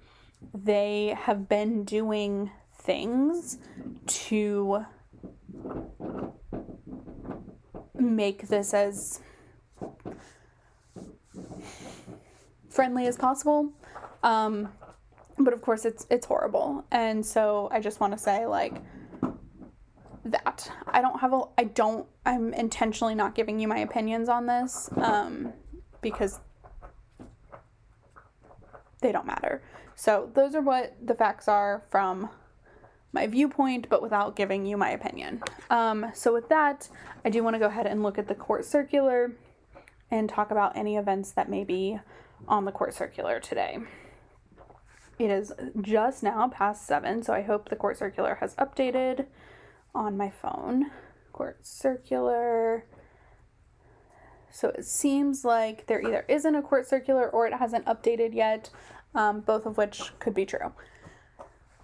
they 0.53 1.17
have 1.19 1.49
been 1.49 1.85
doing 1.85 2.51
things 2.79 3.59
to 4.07 4.85
make 8.05 8.49
this 8.49 8.75
as 8.75 9.21
friendly 12.69 13.07
as 13.07 13.17
possible. 13.17 13.73
Um, 14.23 14.69
but 15.39 15.53
of 15.53 15.63
course, 15.63 15.85
it's 15.85 16.07
it's 16.11 16.27
horrible, 16.27 16.85
and 16.91 17.25
so 17.25 17.69
I 17.73 17.81
just 17.81 18.01
want 18.01 18.13
to 18.13 18.19
say 18.19 18.47
like 18.47 18.75
that 20.25 20.71
I 20.87 21.01
don't 21.01 21.21
have 21.21 21.33
a 21.33 21.43
I 21.59 21.65
don't 21.65 22.07
I'm 22.25 22.55
intentionally 22.55 23.15
not 23.15 23.35
giving 23.35 23.59
you 23.59 23.69
my 23.69 23.79
opinions 23.79 24.29
on 24.29 24.47
this 24.47 24.89
um, 24.97 25.53
because 26.01 26.41
they 29.01 29.13
don't 29.13 29.27
matter. 29.27 29.63
So 29.97 30.31
those 30.35 30.55
are 30.55 30.63
what 30.63 30.95
the 31.05 31.15
facts 31.15 31.47
are 31.49 31.83
from 31.91 32.31
my 33.15 33.29
viewpoint, 33.29 33.89
but 33.89 34.03
without 34.03 34.35
giving 34.35 34.67
you 34.67 34.77
my 34.77 34.91
opinion. 34.91 35.41
Um, 35.71 36.11
so, 36.13 36.35
with 36.35 36.49
that, 36.49 36.89
I 37.25 37.31
do 37.31 37.43
want 37.45 37.55
to 37.55 37.61
go 37.61 37.67
ahead 37.67 37.87
and 37.87 38.03
look 38.03 38.19
at 38.19 38.27
the 38.27 38.35
court 38.35 38.65
circular 38.65 39.33
and 40.11 40.29
talk 40.29 40.51
about 40.51 40.77
any 40.77 40.97
events 40.97 41.31
that 41.31 41.49
may 41.49 41.65
be 41.65 41.99
on 42.49 42.65
the 42.65 42.73
court 42.73 42.93
circular 42.93 43.41
today. 43.41 43.79
It 45.19 45.31
is 45.31 45.53
just 45.81 46.25
now 46.25 46.49
past 46.49 46.87
seven, 46.87 47.23
so 47.23 47.33
I 47.33 47.43
hope 47.43 47.69
the 47.69 47.77
court 47.77 47.97
circular 47.97 48.37
has 48.41 48.57
updated 48.57 49.27
on 49.95 50.17
my 50.17 50.29
phone. 50.29 50.91
Court 51.33 51.65
circular. 51.65 52.85
So 54.51 54.71
it 54.71 54.85
seems 54.85 55.45
like 55.45 55.87
there 55.87 56.01
either 56.01 56.25
isn't 56.29 56.55
a 56.55 56.63
court 56.63 56.89
circular 56.89 57.29
or 57.29 57.47
it 57.47 57.55
hasn't 57.55 57.87
updated 57.87 58.35
yet, 58.35 58.71
um, 59.15 59.41
both 59.41 59.67
of 59.67 59.77
which 59.77 60.13
could 60.19 60.35
be 60.35 60.47
true. 60.47 60.73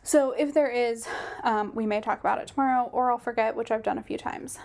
So 0.02 0.32
if 0.32 0.54
there 0.54 0.70
is, 0.70 1.06
um, 1.44 1.72
we 1.74 1.86
may 1.86 2.00
talk 2.00 2.20
about 2.20 2.38
it 2.38 2.48
tomorrow, 2.48 2.88
or 2.92 3.10
I'll 3.10 3.18
forget, 3.18 3.54
which 3.54 3.70
I've 3.70 3.82
done 3.82 3.98
a 3.98 4.02
few 4.02 4.16
times. 4.16 4.58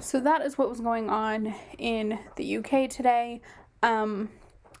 So 0.00 0.20
that 0.20 0.42
is 0.42 0.58
what 0.58 0.68
was 0.68 0.80
going 0.80 1.08
on 1.08 1.54
in 1.78 2.18
the 2.36 2.56
UK 2.58 2.88
today. 2.88 3.40
Um, 3.82 4.30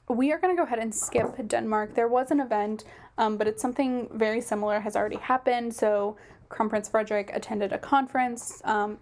we 0.08 0.32
are 0.32 0.38
going 0.38 0.54
to 0.54 0.60
go 0.60 0.64
ahead 0.66 0.80
and 0.80 0.94
skip 0.94 1.36
Denmark. 1.46 1.94
There 1.94 2.08
was 2.08 2.30
an 2.30 2.40
event, 2.40 2.84
um, 3.18 3.36
but 3.36 3.46
it's 3.46 3.62
something 3.62 4.08
very 4.12 4.40
similar 4.40 4.80
has 4.80 4.96
already 4.96 5.16
happened. 5.16 5.74
So 5.74 6.16
Crown 6.48 6.68
Prince 6.68 6.88
Frederik 6.88 7.30
attended 7.32 7.72
a 7.72 7.78
conference 7.78 8.60
um, 8.64 8.98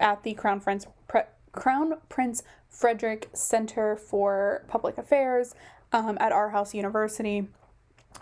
at 0.00 0.22
the 0.22 0.34
Crown 0.34 0.60
Prince 0.60 0.86
Pre- 1.08 1.22
Crown 1.52 1.94
Prince 2.08 2.44
Frederik 2.68 3.28
Center 3.32 3.96
for 3.96 4.64
Public 4.68 4.96
Affairs 4.96 5.54
um, 5.92 6.16
at 6.20 6.32
Aarhus 6.32 6.72
University 6.72 7.48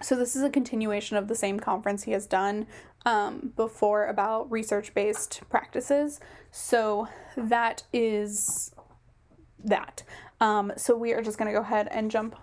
so 0.01 0.15
this 0.15 0.37
is 0.37 0.43
a 0.43 0.51
continuation 0.51 1.17
of 1.17 1.29
the 1.29 1.35
same 1.35 1.59
conference 1.59 2.05
he 2.05 2.13
has 2.13 2.27
done 2.27 2.67
um, 3.05 3.53
before 3.57 4.07
about 4.07 4.51
research 4.51 4.95
based 4.95 5.43
practices. 5.49 6.21
So 6.51 7.09
that 7.37 7.85
is 7.93 8.73
that. 9.65 10.03
Um, 10.41 10.73
so 10.77 10.97
we 10.97 11.13
are 11.13 11.23
just 11.23 11.39
going 11.39 11.53
to 11.53 11.59
go 11.59 11.63
ahead 11.63 11.89
and 11.91 12.11
jump 12.11 12.37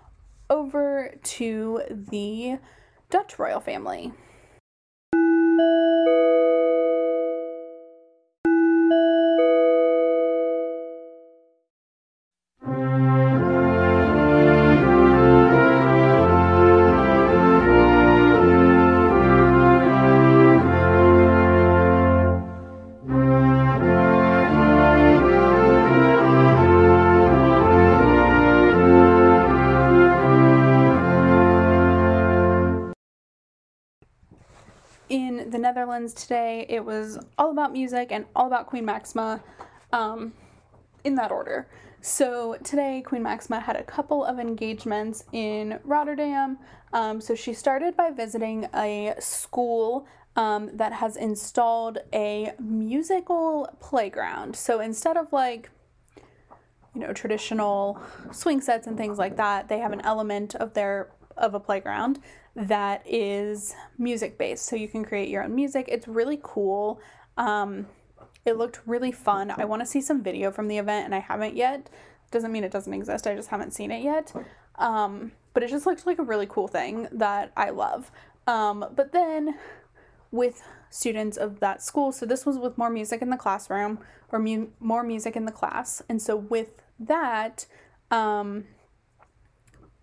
over 0.50 1.14
to 1.22 1.82
the 1.90 2.58
Dutch 3.10 3.38
royal 3.38 3.60
family. 3.60 4.12
Today, 36.14 36.66
it 36.68 36.84
was 36.84 37.18
all 37.38 37.50
about 37.50 37.72
music 37.72 38.08
and 38.10 38.24
all 38.34 38.46
about 38.46 38.66
Queen 38.66 38.84
Maxima 38.84 39.42
um, 39.92 40.32
in 41.04 41.14
that 41.16 41.30
order. 41.30 41.68
So 42.00 42.56
today, 42.62 43.02
Queen 43.04 43.22
Maxima 43.22 43.60
had 43.60 43.76
a 43.76 43.82
couple 43.82 44.24
of 44.24 44.38
engagements 44.38 45.24
in 45.32 45.80
Rotterdam. 45.84 46.58
Um, 46.92 47.20
so 47.20 47.34
she 47.34 47.52
started 47.52 47.96
by 47.96 48.10
visiting 48.10 48.68
a 48.74 49.14
school 49.18 50.06
um, 50.36 50.70
that 50.76 50.92
has 50.92 51.16
installed 51.16 51.98
a 52.12 52.52
musical 52.60 53.68
playground. 53.80 54.54
So 54.54 54.80
instead 54.80 55.16
of 55.16 55.32
like, 55.32 55.70
you 56.94 57.00
know, 57.00 57.12
traditional 57.12 58.00
swing 58.32 58.60
sets 58.60 58.86
and 58.86 58.96
things 58.96 59.18
like 59.18 59.36
that, 59.36 59.68
they 59.68 59.78
have 59.78 59.92
an 59.92 60.02
element 60.02 60.54
of 60.54 60.74
their 60.74 61.10
of 61.36 61.54
a 61.54 61.60
playground 61.60 62.20
that 62.54 63.02
is 63.06 63.74
music 63.98 64.38
based. 64.38 64.64
So 64.66 64.76
you 64.76 64.88
can 64.88 65.04
create 65.04 65.28
your 65.28 65.44
own 65.44 65.54
music. 65.54 65.86
It's 65.88 66.08
really 66.08 66.40
cool. 66.42 67.00
Um, 67.36 67.86
it 68.44 68.56
looked 68.56 68.80
really 68.86 69.12
fun. 69.12 69.52
I 69.56 69.64
want 69.64 69.82
to 69.82 69.86
see 69.86 70.00
some 70.00 70.22
video 70.22 70.50
from 70.50 70.68
the 70.68 70.78
event 70.78 71.04
and 71.04 71.14
I 71.14 71.18
haven't 71.18 71.56
yet. 71.56 71.90
Doesn't 72.30 72.50
mean 72.52 72.64
it 72.64 72.72
doesn't 72.72 72.92
exist. 72.92 73.26
I 73.26 73.34
just 73.34 73.50
haven't 73.50 73.72
seen 73.72 73.90
it 73.90 74.02
yet. 74.02 74.32
Um, 74.76 75.32
but 75.52 75.62
it 75.62 75.70
just 75.70 75.86
looked 75.86 76.06
like 76.06 76.18
a 76.18 76.22
really 76.22 76.46
cool 76.46 76.68
thing 76.68 77.08
that 77.12 77.52
I 77.56 77.70
love. 77.70 78.10
Um, 78.46 78.86
but 78.94 79.12
then 79.12 79.58
with 80.30 80.62
students 80.90 81.36
of 81.36 81.60
that 81.60 81.82
school, 81.82 82.12
so 82.12 82.24
this 82.26 82.46
was 82.46 82.58
with 82.58 82.78
more 82.78 82.90
music 82.90 83.20
in 83.22 83.30
the 83.30 83.36
classroom 83.36 83.98
or 84.30 84.38
mu- 84.38 84.68
more 84.80 85.02
music 85.02 85.36
in 85.36 85.44
the 85.44 85.52
class. 85.52 86.02
And 86.08 86.20
so 86.20 86.36
with 86.36 86.82
that, 86.98 87.66
um, 88.10 88.64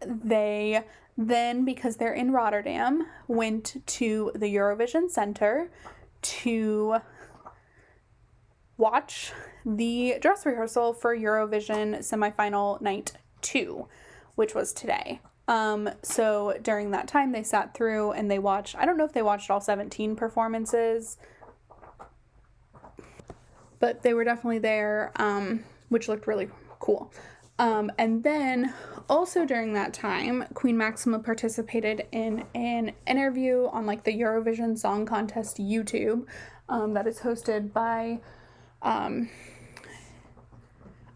they 0.05 0.83
then, 1.17 1.65
because 1.65 1.97
they're 1.97 2.13
in 2.13 2.31
Rotterdam, 2.31 3.07
went 3.27 3.85
to 3.85 4.31
the 4.35 4.53
Eurovision 4.53 5.09
Center 5.09 5.69
to 6.21 6.97
watch 8.77 9.31
the 9.65 10.15
dress 10.19 10.45
rehearsal 10.45 10.93
for 10.93 11.15
Eurovision 11.15 11.99
semifinal 11.99 12.81
night 12.81 13.13
two, 13.41 13.87
which 14.35 14.55
was 14.55 14.73
today. 14.73 15.21
Um, 15.47 15.89
so 16.01 16.57
during 16.61 16.91
that 16.91 17.07
time, 17.07 17.31
they 17.31 17.43
sat 17.43 17.73
through 17.73 18.11
and 18.13 18.31
they 18.31 18.39
watched, 18.39 18.75
I 18.75 18.85
don't 18.85 18.97
know 18.97 19.05
if 19.05 19.13
they 19.13 19.21
watched 19.21 19.49
all 19.49 19.61
17 19.61 20.15
performances, 20.15 21.17
but 23.79 24.01
they 24.01 24.13
were 24.13 24.23
definitely 24.23 24.59
there, 24.59 25.11
um, 25.17 25.63
which 25.89 26.07
looked 26.07 26.27
really 26.27 26.49
cool. 26.79 27.11
Um, 27.59 27.91
and 27.97 28.23
then 28.23 28.73
also 29.09 29.45
during 29.45 29.73
that 29.73 29.93
time, 29.93 30.45
Queen 30.53 30.77
Maxima 30.77 31.19
participated 31.19 32.07
in 32.11 32.45
an 32.55 32.93
interview 33.07 33.67
on 33.71 33.85
like 33.85 34.03
the 34.03 34.11
Eurovision 34.11 34.77
Song 34.77 35.05
Contest 35.05 35.57
YouTube 35.57 36.25
um, 36.69 36.93
that 36.93 37.07
is 37.07 37.19
hosted 37.19 37.73
by, 37.73 38.19
um, 38.81 39.29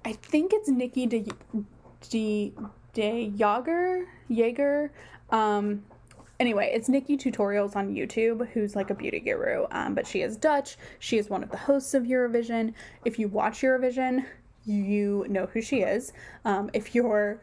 I 0.06 0.14
think 0.14 0.52
it's 0.54 0.70
Nikkie 0.70 1.10
de, 1.10 1.26
de, 2.10 2.54
de 2.94 3.32
Jager, 3.36 4.06
Jaeger. 4.30 4.92
Um, 5.30 5.84
anyway, 6.40 6.72
it's 6.74 6.90
NikkieTutorials 6.90 7.76
on 7.76 7.94
YouTube, 7.94 8.48
who's 8.50 8.76
like 8.76 8.90
a 8.90 8.96
beauty 8.96 9.20
guru, 9.20 9.66
um, 9.72 9.96
but 9.96 10.08
she 10.08 10.22
is 10.22 10.38
Dutch. 10.38 10.78
She 11.00 11.18
is 11.18 11.30
one 11.30 11.44
of 11.44 11.52
the 11.52 11.58
hosts 11.58 11.94
of 11.94 12.04
Eurovision. 12.04 12.74
If 13.06 13.20
you 13.20 13.28
watch 13.28 13.62
Eurovision, 13.62 14.26
you 14.66 15.26
know 15.30 15.46
who 15.48 15.62
she 15.62 15.82
is. 15.82 16.12
Um, 16.44 16.70
if 16.74 16.94
you're 16.94 17.42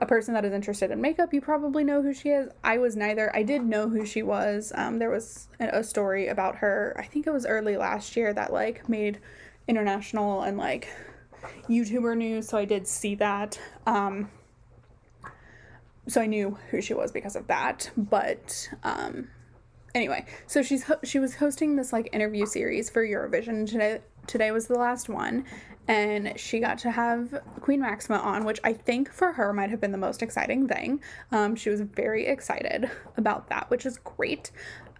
a 0.00 0.06
person 0.06 0.34
that 0.34 0.44
is 0.44 0.52
interested 0.52 0.90
in 0.90 1.00
makeup, 1.00 1.34
you 1.34 1.40
probably 1.40 1.84
know 1.84 2.02
who 2.02 2.14
she 2.14 2.30
is. 2.30 2.50
I 2.64 2.78
was 2.78 2.96
neither. 2.96 3.34
I 3.36 3.42
did 3.42 3.62
know 3.62 3.88
who 3.88 4.06
she 4.06 4.22
was. 4.22 4.72
Um, 4.74 4.98
there 4.98 5.10
was 5.10 5.48
a 5.58 5.84
story 5.84 6.28
about 6.28 6.56
her, 6.56 6.94
I 6.98 7.04
think 7.04 7.26
it 7.26 7.32
was 7.32 7.44
early 7.44 7.76
last 7.76 8.16
year, 8.16 8.32
that 8.32 8.52
like 8.52 8.88
made 8.88 9.18
international 9.68 10.42
and 10.42 10.56
like 10.56 10.88
YouTuber 11.68 12.16
news. 12.16 12.48
So 12.48 12.56
I 12.56 12.64
did 12.64 12.86
see 12.86 13.14
that. 13.16 13.60
Um, 13.86 14.30
so 16.08 16.20
I 16.20 16.26
knew 16.26 16.58
who 16.70 16.80
she 16.80 16.94
was 16.94 17.12
because 17.12 17.36
of 17.36 17.46
that. 17.48 17.90
But 17.96 18.68
um, 18.82 19.28
anyway, 19.94 20.24
so 20.46 20.62
she's 20.62 20.84
ho- 20.84 21.00
she 21.04 21.18
was 21.18 21.36
hosting 21.36 21.76
this 21.76 21.92
like 21.92 22.08
interview 22.12 22.46
series 22.46 22.88
for 22.88 23.04
Eurovision 23.06 23.68
today. 23.68 24.00
Today 24.30 24.52
was 24.52 24.68
the 24.68 24.78
last 24.78 25.08
one, 25.08 25.44
and 25.88 26.38
she 26.38 26.60
got 26.60 26.78
to 26.78 26.90
have 26.92 27.42
Queen 27.60 27.80
Maxima 27.80 28.18
on, 28.18 28.44
which 28.44 28.60
I 28.62 28.72
think 28.72 29.12
for 29.12 29.32
her 29.32 29.52
might 29.52 29.70
have 29.70 29.80
been 29.80 29.90
the 29.90 29.98
most 29.98 30.22
exciting 30.22 30.68
thing. 30.68 31.02
Um, 31.32 31.56
she 31.56 31.68
was 31.68 31.80
very 31.80 32.26
excited 32.26 32.88
about 33.16 33.48
that, 33.48 33.68
which 33.70 33.84
is 33.84 33.98
great. 33.98 34.52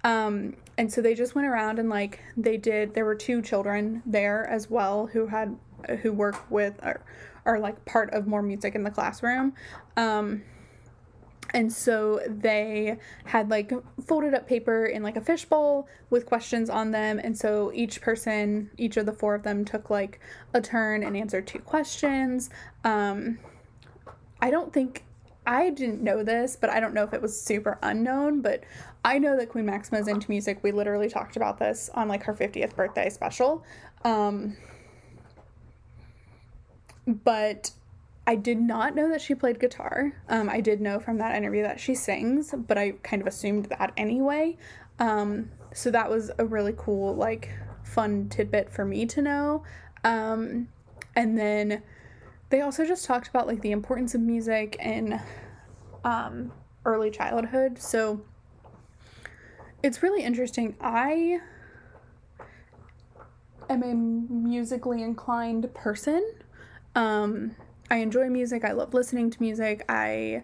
Um, 0.03 0.57
and 0.79 0.93
so 0.93 1.01
they 1.01 1.14
just 1.14 1.37
went 1.37 1.47
around 1.47 1.79
and 1.79 1.88
like 1.88 2.19
they 2.37 2.57
did. 2.57 2.93
There 2.93 3.05
were 3.05 3.14
two 3.14 3.40
children 3.40 4.03
there 4.05 4.49
as 4.49 4.69
well 4.69 5.07
who 5.07 5.29
had 5.29 5.57
who 6.03 6.12
work 6.12 6.51
with 6.51 6.75
or 6.83 7.01
are 7.45 7.61
like 7.61 7.85
part 7.85 8.12
of 8.12 8.27
more 8.27 8.43
music 8.43 8.75
in 8.75 8.83
the 8.83 8.90
classroom. 8.90 9.55
Um, 9.97 10.43
and 11.52 11.72
so 11.72 12.20
they 12.28 12.98
had 13.24 13.50
like 13.50 13.72
folded 14.06 14.34
up 14.34 14.46
paper 14.46 14.86
in 14.86 15.02
like 15.02 15.16
a 15.16 15.20
fishbowl 15.20 15.88
with 16.08 16.26
questions 16.26 16.70
on 16.70 16.90
them. 16.90 17.20
And 17.22 17.36
so 17.36 17.72
each 17.74 18.00
person, 18.00 18.70
each 18.78 18.96
of 18.96 19.06
the 19.06 19.12
four 19.12 19.34
of 19.34 19.42
them 19.42 19.64
took 19.64 19.90
like 19.90 20.20
a 20.54 20.60
turn 20.60 21.02
and 21.02 21.16
answered 21.16 21.46
two 21.46 21.58
questions. 21.58 22.50
Um, 22.84 23.38
I 24.40 24.50
don't 24.50 24.72
think 24.72 25.04
I 25.46 25.70
didn't 25.70 26.02
know 26.02 26.22
this, 26.22 26.56
but 26.56 26.70
I 26.70 26.78
don't 26.80 26.94
know 26.94 27.02
if 27.02 27.12
it 27.12 27.20
was 27.20 27.40
super 27.40 27.78
unknown, 27.82 28.40
but 28.40 28.62
I 29.04 29.18
know 29.18 29.36
that 29.36 29.48
Queen 29.48 29.66
Maxima 29.66 29.98
is 29.98 30.06
into 30.06 30.30
music. 30.30 30.58
We 30.62 30.70
literally 30.70 31.08
talked 31.08 31.36
about 31.36 31.58
this 31.58 31.90
on 31.94 32.08
like 32.08 32.22
her 32.24 32.34
50th 32.34 32.76
birthday 32.76 33.10
special. 33.10 33.64
Um, 34.04 34.56
but 37.06 37.72
I 38.26 38.37
did 38.37 38.61
not 38.61 38.94
know 38.94 39.09
that 39.09 39.20
she 39.20 39.35
played 39.35 39.59
guitar. 39.59 40.12
Um, 40.28 40.48
I 40.48 40.61
did 40.61 40.80
know 40.80 41.00
from 41.00 41.18
that 41.18 41.35
interview 41.35 41.62
that 41.62 41.80
she 41.80 41.94
sings, 41.94 42.54
but 42.56 42.78
I 42.78 42.92
kind 43.02 43.20
of 43.22 43.28
assumed 43.28 43.66
that 43.66 43.92
anyway. 43.96 44.56
Um, 44.98 45.50
so 45.72 45.90
that 45.90 46.09
was 46.09 46.30
a 46.38 46.44
really 46.44 46.74
cool, 46.76 47.14
like, 47.14 47.50
fun 47.83 48.28
tidbit 48.28 48.70
for 48.70 48.85
me 48.85 49.06
to 49.06 49.22
know. 49.22 49.64
Um, 50.04 50.68
and 51.16 51.37
then 51.37 51.83
they 52.50 52.61
also 52.61 52.85
just 52.85 53.04
talked 53.04 53.28
about 53.28 53.46
like 53.46 53.61
the 53.62 53.72
importance 53.72 54.14
of 54.14 54.20
music 54.20 54.76
in 54.80 55.20
um, 56.04 56.52
early 56.85 57.11
childhood. 57.11 57.78
So 57.78 58.22
it's 59.83 60.02
really 60.02 60.22
interesting. 60.22 60.76
I 60.80 61.40
am 63.68 63.83
a 63.83 63.94
musically 63.94 65.02
inclined 65.02 65.72
person. 65.74 66.33
Um, 66.94 67.54
I 67.90 67.96
enjoy 67.96 68.29
music. 68.29 68.64
I 68.64 68.72
love 68.72 68.94
listening 68.94 69.31
to 69.31 69.42
music. 69.42 69.85
I 69.88 70.42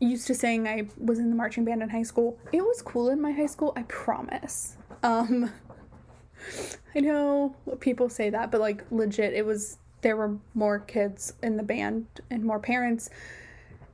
used 0.00 0.26
to 0.26 0.34
sing. 0.34 0.66
I 0.66 0.88
was 0.98 1.18
in 1.18 1.30
the 1.30 1.36
marching 1.36 1.64
band 1.64 1.82
in 1.82 1.88
high 1.88 2.02
school. 2.02 2.38
It 2.52 2.62
was 2.62 2.82
cool 2.82 3.08
in 3.08 3.20
my 3.20 3.32
high 3.32 3.46
school, 3.46 3.72
I 3.76 3.82
promise. 3.82 4.76
Um 5.02 5.52
I 6.94 7.00
know 7.00 7.56
people 7.80 8.08
say 8.08 8.30
that, 8.30 8.50
but 8.50 8.60
like 8.60 8.84
legit 8.90 9.32
it 9.32 9.46
was 9.46 9.78
there 10.02 10.16
were 10.16 10.36
more 10.52 10.80
kids 10.80 11.32
in 11.42 11.56
the 11.56 11.62
band 11.62 12.06
and 12.30 12.44
more 12.44 12.58
parents 12.58 13.08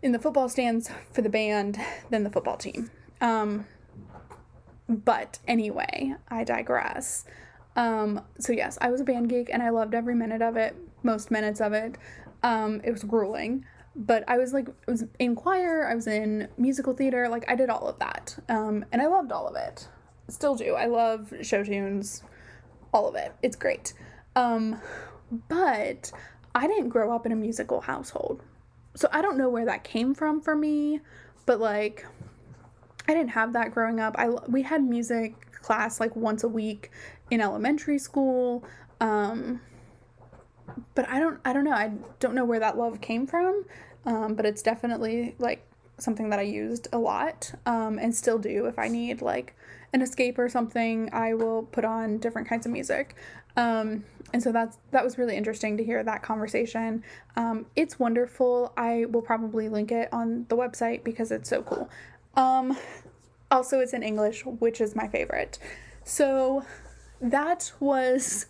in 0.03 0.13
the 0.13 0.19
football 0.19 0.49
stands 0.49 0.91
for 1.13 1.23
the 1.23 1.29
band 1.29 1.79
than 2.09 2.25
the 2.25 2.31
football 2.31 2.57
team. 2.57 2.91
Um 3.21 3.67
but 4.89 5.39
anyway, 5.47 6.15
I 6.29 6.43
digress. 6.43 7.25
Um, 7.77 8.23
so 8.41 8.53
yes, 8.53 8.77
I 8.81 8.91
was 8.91 9.01
a 9.01 9.05
band 9.05 9.29
geek 9.29 9.51
and 9.53 9.63
I 9.63 9.71
loved 9.71 9.95
every 9.95 10.17
minute 10.17 10.43
of 10.43 10.57
it, 10.57 10.75
most 11.05 11.31
minutes 11.31 11.61
of 11.61 11.73
it. 11.73 11.97
Um, 12.43 12.81
it 12.85 12.91
was 12.91 13.05
grueling. 13.05 13.65
but 13.97 14.25
I 14.29 14.39
was 14.39 14.53
like, 14.53 14.69
I 14.69 14.91
was 14.91 15.05
in 15.19 15.35
choir, 15.35 15.89
I 15.89 15.95
was 15.95 16.07
in 16.07 16.49
musical 16.57 16.95
theater, 16.95 17.29
like 17.29 17.45
I 17.51 17.55
did 17.55 17.71
all 17.71 17.89
of 17.89 17.99
that. 17.99 18.39
Um, 18.49 18.85
and 18.93 19.03
I 19.03 19.07
loved 19.07 19.33
all 19.33 19.49
of 19.49 19.57
it. 19.57 19.89
Still 20.29 20.55
do. 20.55 20.75
I 20.75 20.87
love 20.87 21.35
show 21.43 21.65
tunes, 21.65 22.23
all 22.93 23.09
of 23.09 23.17
it. 23.17 23.35
It's 23.43 23.57
great. 23.57 23.93
Um, 24.37 24.81
but 25.49 26.13
I 26.55 26.67
didn't 26.67 26.89
grow 26.89 27.15
up 27.15 27.27
in 27.27 27.33
a 27.33 27.37
musical 27.37 27.81
household. 27.81 28.43
So 28.95 29.09
I 29.13 29.23
don't 29.23 29.37
know 29.37 29.49
where 29.49 29.65
that 29.67 29.85
came 29.85 30.15
from 30.15 30.41
for 30.41 30.55
me, 30.57 31.01
but 31.47 31.61
like 31.61 32.07
I 33.09 33.15
didn't 33.15 33.31
have 33.31 33.53
that 33.55 33.73
growing 33.73 34.01
up. 34.01 34.15
I 34.19 34.29
we 34.29 34.63
had 34.63 34.83
music 34.83 35.35
class 35.63 36.01
like 36.01 36.15
once 36.17 36.43
a 36.45 36.49
week 36.49 36.91
in 37.31 37.41
elementary 37.41 37.99
school. 37.99 38.65
Um 39.01 39.61
but 40.95 41.09
I 41.09 41.19
don't 41.19 41.41
I 41.45 41.53
don't 41.53 41.65
know. 41.65 41.73
I 41.73 41.93
don't 42.19 42.35
know 42.35 42.45
where 42.45 42.61
that 42.61 42.77
love 42.77 43.01
came 43.01 43.27
from. 43.27 43.65
Um 44.07 44.35
but 44.35 44.47
it's 44.47 44.63
definitely 44.63 45.35
like 45.39 45.67
something 45.99 46.31
that 46.31 46.39
I 46.39 46.43
used 46.43 46.89
a 46.93 46.99
lot 46.99 47.53
um 47.67 47.99
and 47.99 48.15
still 48.15 48.39
do 48.39 48.67
if 48.67 48.79
I 48.79 48.89
need 48.89 49.21
like 49.21 49.55
an 49.93 50.03
escape 50.03 50.39
or 50.39 50.49
something, 50.49 51.11
I 51.13 51.35
will 51.35 51.65
put 51.65 51.85
on 51.85 52.19
different 52.19 52.49
kinds 52.49 52.67
of 52.67 52.73
music. 52.73 53.17
Um, 53.57 54.05
and 54.33 54.43
so 54.43 54.53
that's 54.53 54.79
that 54.93 55.03
was 55.03 55.19
really 55.19 55.37
interesting 55.37 55.77
to 55.77 55.85
hear 55.85 56.03
that 56.05 56.23
conversation. 56.23 57.03
Um, 57.37 57.67
it's 57.75 57.99
wonderful. 57.99 58.73
I 58.77 59.07
will 59.07 59.23
probably 59.23 59.69
link 59.69 59.91
it 59.91 60.09
on 60.13 60.47
the 60.49 60.57
website 60.57 61.03
because 61.03 61.33
it's 61.33 61.49
so 61.49 61.63
cool. 61.63 61.91
Um, 62.37 62.77
also, 63.51 63.81
it's 63.81 63.93
in 63.93 64.03
English, 64.05 64.45
which 64.47 64.81
is 64.81 64.95
my 64.95 65.09
favorite. 65.09 65.59
So 66.05 66.65
that 67.21 67.73
was 67.81 68.47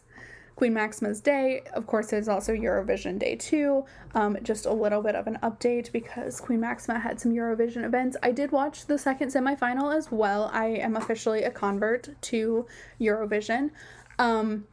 Queen 0.60 0.74
Maxima's 0.74 1.22
Day. 1.22 1.62
Of 1.72 1.86
course, 1.86 2.12
is 2.12 2.28
also 2.28 2.52
Eurovision 2.52 3.18
Day 3.18 3.34
too. 3.34 3.86
Um, 4.14 4.36
just 4.42 4.66
a 4.66 4.72
little 4.74 5.00
bit 5.00 5.14
of 5.14 5.26
an 5.26 5.38
update 5.42 5.90
because 5.90 6.38
Queen 6.38 6.60
Maxima 6.60 6.98
had 6.98 7.18
some 7.18 7.32
Eurovision 7.32 7.82
events. 7.82 8.14
I 8.22 8.30
did 8.30 8.52
watch 8.52 8.84
the 8.84 8.98
second 8.98 9.28
semifinal 9.28 9.96
as 9.96 10.12
well. 10.12 10.50
I 10.52 10.66
am 10.66 10.96
officially 10.96 11.44
a 11.44 11.50
convert 11.50 12.10
to 12.20 12.66
Eurovision. 13.00 13.70
Um, 14.18 14.66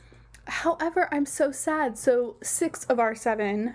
however, 0.44 1.08
I'm 1.10 1.26
so 1.26 1.54
sad. 1.54 1.98
So, 1.98 2.36
six 2.44 2.84
of 2.88 3.00
our 3.00 3.16
seven 3.16 3.74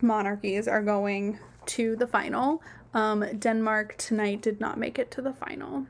monarchies 0.00 0.68
are 0.68 0.80
going 0.80 1.40
to 1.66 1.96
the 1.96 2.06
final. 2.06 2.62
Um, 2.94 3.24
Denmark 3.36 3.96
tonight 3.98 4.42
did 4.42 4.60
not 4.60 4.78
make 4.78 4.96
it 4.96 5.10
to 5.10 5.20
the 5.20 5.32
final 5.32 5.88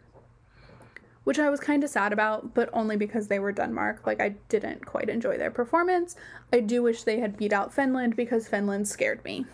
which 1.25 1.39
I 1.39 1.51
was 1.51 1.61
kind 1.61 1.85
of 1.85 1.91
sad 1.91 2.13
about, 2.13 2.55
but 2.55 2.69
only 2.73 2.97
because 2.97 3.29
they 3.29 3.39
were 3.39 3.53
Denmark. 3.53 4.07
Like, 4.07 4.21
I 4.21 4.31
didn't 4.49 4.87
quite 4.87 5.09
enjoy 5.09 5.39
their 5.39 5.51
performance. 5.51 6.17
I 6.53 6.61
do 6.61 6.83
wish 6.83 7.05
they 7.05 7.21
had 7.21 7.37
beat 7.37 7.53
out 7.53 7.73
Finland 7.73 8.17
because 8.17 8.49
Finland 8.49 8.89
scared 8.89 9.25
me. 9.25 9.47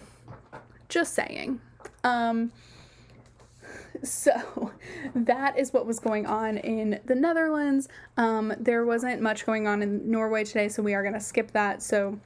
Just 0.89 1.15
saying. 1.15 1.61
Um, 2.05 2.53
so 4.03 4.73
that 5.15 5.59
is 5.59 5.73
what 5.73 5.87
was 5.87 5.99
going 5.99 6.27
on 6.27 6.57
in 6.59 7.01
the 7.05 7.15
Netherlands. 7.15 7.89
Um, 8.17 8.55
there 8.59 8.85
wasn't 8.85 9.21
much 9.21 9.45
going 9.45 9.67
on 9.67 9.83
in 9.83 10.11
Norway 10.11 10.45
today, 10.45 10.69
so 10.69 10.83
we 10.83 10.95
are 10.95 11.03
going 11.03 11.15
to 11.15 11.21
skip 11.21 11.51
that. 11.53 11.83
So 11.83 12.19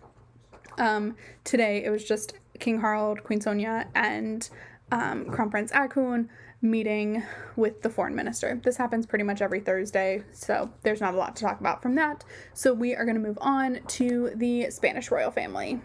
um, 0.79 1.17
today 1.45 1.85
it 1.85 1.91
was 1.91 2.05
just 2.05 2.35
King 2.59 2.81
Harald, 2.81 3.25
Queen 3.25 3.41
Sonja, 3.41 3.87
and 3.95 4.49
um, 4.93 5.27
Crown 5.31 5.51
Prince 5.51 5.73
Haakon 5.73 6.29
meeting 6.62 7.22
with 7.57 7.83
the 7.83 7.90
foreign 7.90 8.14
minister. 8.14 8.61
This 8.62 8.77
happens 8.77 9.05
pretty 9.05 9.25
much 9.25 9.42
every 9.42 9.61
Thursday, 9.61 10.22
so 10.33 10.70
there's 10.83 11.01
not 11.01 11.14
a 11.14 11.16
lot 11.16 11.37
to 11.37 11.42
talk 11.42 11.61
about 11.61 11.83
from 11.83 11.96
that. 11.96 12.25
So 12.55 12.72
we 12.72 12.94
are 12.94 13.05
going 13.05 13.16
to 13.16 13.20
move 13.20 13.38
on 13.40 13.81
to 13.88 14.31
the 14.37 14.70
Spanish 14.70 15.11
royal 15.11 15.33
family. 15.33 15.81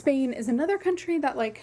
Spain 0.00 0.32
is 0.32 0.48
another 0.48 0.78
country 0.78 1.18
that 1.18 1.36
like 1.36 1.62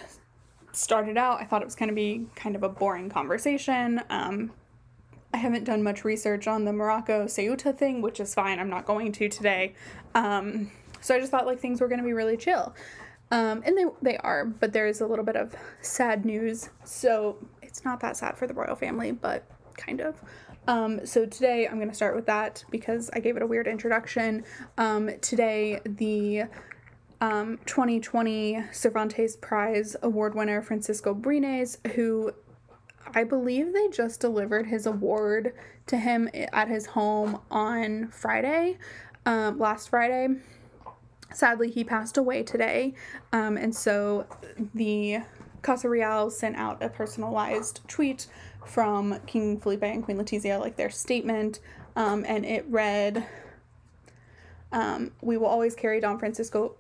started 0.72 1.18
out. 1.18 1.42
I 1.42 1.46
thought 1.46 1.64
it 1.64 1.66
was 1.66 1.74
going 1.74 1.90
to 1.90 1.96
be 1.96 2.28
kind 2.36 2.56
of 2.56 2.62
a 2.62 2.70
boring 2.70 3.10
conversation. 3.10 4.00
Um, 4.12 4.52
I 5.34 5.38
haven't 5.38 5.64
done 5.64 5.82
much 5.82 6.06
research 6.06 6.48
on 6.48 6.64
the 6.64 6.72
Morocco 6.72 7.26
Ceuta 7.26 7.76
thing, 7.76 8.00
which 8.00 8.20
is 8.20 8.36
fine. 8.36 8.60
I'm 8.60 8.70
not 8.70 8.86
going 8.86 9.12
to 9.14 9.28
today. 9.28 9.74
Um, 10.14 10.70
so 11.02 11.16
I 11.16 11.20
just 11.20 11.32
thought 11.32 11.48
like 11.48 11.60
things 11.60 11.82
were 11.82 11.88
going 11.88 11.98
to 11.98 12.06
be 12.06 12.14
really 12.14 12.38
chill. 12.38 12.76
Um, 13.32 13.64
and 13.66 13.76
they, 13.76 13.86
they 14.04 14.18
are, 14.18 14.46
but 14.46 14.72
there 14.72 14.86
is 14.86 15.02
a 15.02 15.08
little 15.08 15.26
bit 15.26 15.36
of 15.36 15.56
sad 15.82 16.24
news. 16.24 16.70
So 16.84 17.40
it's 17.64 17.84
not 17.84 18.00
that 18.02 18.18
sad 18.18 18.38
for 18.38 18.46
the 18.46 18.54
royal 18.54 18.76
family, 18.76 19.14
but 19.14 19.46
kind 19.78 20.00
of. 20.00 20.22
Um, 20.68 21.04
so 21.08 21.26
today 21.26 21.68
I'm 21.68 21.78
going 21.78 21.90
to 21.90 21.96
start 21.96 22.16
with 22.16 22.28
that 22.28 22.64
because 22.70 23.10
I 23.14 23.20
gave 23.20 23.36
it 23.36 23.42
a 23.42 23.48
weird 23.48 23.68
introduction. 23.68 24.44
Um, 24.78 25.10
today, 25.22 25.80
the 25.86 26.44
um, 27.22 27.60
2020 27.66 28.64
Cervantes 28.72 29.36
Prize 29.38 29.96
award 30.02 30.36
winner 30.36 30.62
Francisco 30.62 31.16
Brines, 31.16 31.86
who 31.94 32.32
I 33.14 33.24
believe 33.24 33.74
they 33.74 33.88
just 33.88 34.20
delivered 34.20 34.68
his 34.68 34.86
award 34.86 35.54
to 35.88 35.98
him 35.98 36.30
at 36.34 36.68
his 36.68 36.88
home 36.88 37.40
on 37.50 38.10
Friday, 38.10 38.78
um, 39.26 39.58
last 39.58 39.90
Friday. 39.90 40.28
Sadly, 41.34 41.70
he 41.70 41.84
passed 41.84 42.18
away 42.18 42.44
today, 42.44 42.94
um, 43.34 43.58
and 43.58 43.76
so 43.76 44.26
the 44.74 45.20
Casa 45.62 45.90
Real 45.90 46.30
sent 46.30 46.56
out 46.56 46.82
a 46.82 46.90
personalized 46.90 47.82
tweet 47.88 48.28
from 48.66 49.20
King 49.26 49.60
Felipe 49.60 49.84
and 49.84 50.04
Queen 50.04 50.18
Letizia, 50.18 50.60
like 50.60 50.78
their 50.78 50.90
statement, 50.90 51.60
um, 51.96 52.24
and 52.28 52.46
it 52.46 52.66
read, 52.70 53.26
um, 54.72 55.12
"We 55.22 55.38
will 55.38 55.48
always 55.48 55.76
carry 55.76 56.00
Don 56.00 56.18
Francisco 56.18 56.76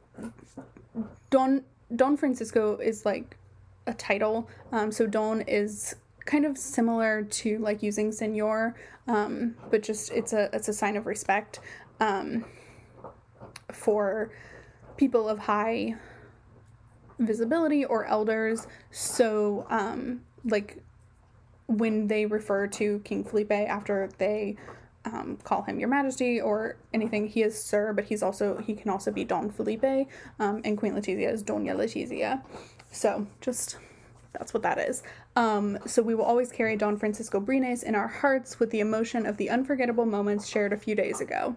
Don 1.29 1.63
Don 1.95 2.17
Francisco 2.17 2.77
is 2.77 3.05
like 3.05 3.37
a 3.85 3.93
title. 3.93 4.49
Um, 4.71 4.91
so 4.91 5.07
Don 5.07 5.41
is 5.41 5.95
kind 6.25 6.45
of 6.45 6.57
similar 6.57 7.23
to 7.23 7.57
like 7.59 7.81
using 7.81 8.11
Senor, 8.11 8.75
um, 9.07 9.55
but 9.71 9.81
just 9.83 10.11
it's 10.11 10.33
a 10.33 10.49
it's 10.53 10.67
a 10.67 10.73
sign 10.73 10.97
of 10.97 11.05
respect 11.05 11.59
um, 11.99 12.45
for 13.71 14.31
people 14.97 15.29
of 15.29 15.39
high 15.39 15.95
visibility 17.19 17.85
or 17.85 18.05
elders. 18.05 18.67
So 18.91 19.65
um, 19.69 20.21
like 20.43 20.81
when 21.67 22.07
they 22.07 22.25
refer 22.25 22.67
to 22.67 22.99
King 22.99 23.23
Felipe 23.23 23.51
after 23.51 24.09
they 24.17 24.55
um, 25.13 25.37
call 25.43 25.63
him 25.63 25.79
Your 25.79 25.89
Majesty 25.89 26.41
or 26.41 26.77
anything. 26.93 27.27
He 27.27 27.43
is 27.43 27.61
Sir, 27.61 27.93
but 27.93 28.05
he's 28.05 28.21
also 28.21 28.57
he 28.57 28.75
can 28.75 28.89
also 28.89 29.11
be 29.11 29.23
Don 29.23 29.49
Felipe, 29.49 30.07
um, 30.39 30.61
and 30.65 30.77
Queen 30.77 30.93
Letizia 30.93 31.31
is 31.31 31.43
Doña 31.43 31.75
Letizia. 31.75 32.41
So 32.91 33.27
just 33.41 33.77
that's 34.33 34.53
what 34.53 34.63
that 34.63 34.77
is. 34.77 35.03
Um, 35.35 35.79
so 35.85 36.01
we 36.01 36.15
will 36.15 36.25
always 36.25 36.51
carry 36.51 36.75
Don 36.75 36.97
Francisco 36.97 37.39
Brines 37.39 37.83
in 37.83 37.95
our 37.95 38.07
hearts 38.07 38.59
with 38.59 38.69
the 38.71 38.79
emotion 38.79 39.25
of 39.25 39.37
the 39.37 39.49
unforgettable 39.49 40.05
moments 40.05 40.47
shared 40.47 40.73
a 40.73 40.77
few 40.77 40.95
days 40.95 41.21
ago. 41.21 41.55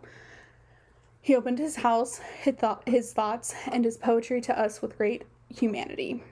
He 1.22 1.36
opened 1.36 1.58
his 1.58 1.76
house, 1.76 2.18
his, 2.18 2.54
th- 2.56 2.78
his 2.86 3.12
thoughts, 3.12 3.54
and 3.70 3.84
his 3.84 3.98
poetry 3.98 4.40
to 4.42 4.58
us 4.58 4.80
with 4.80 4.96
great 4.96 5.24
humanity. 5.48 6.22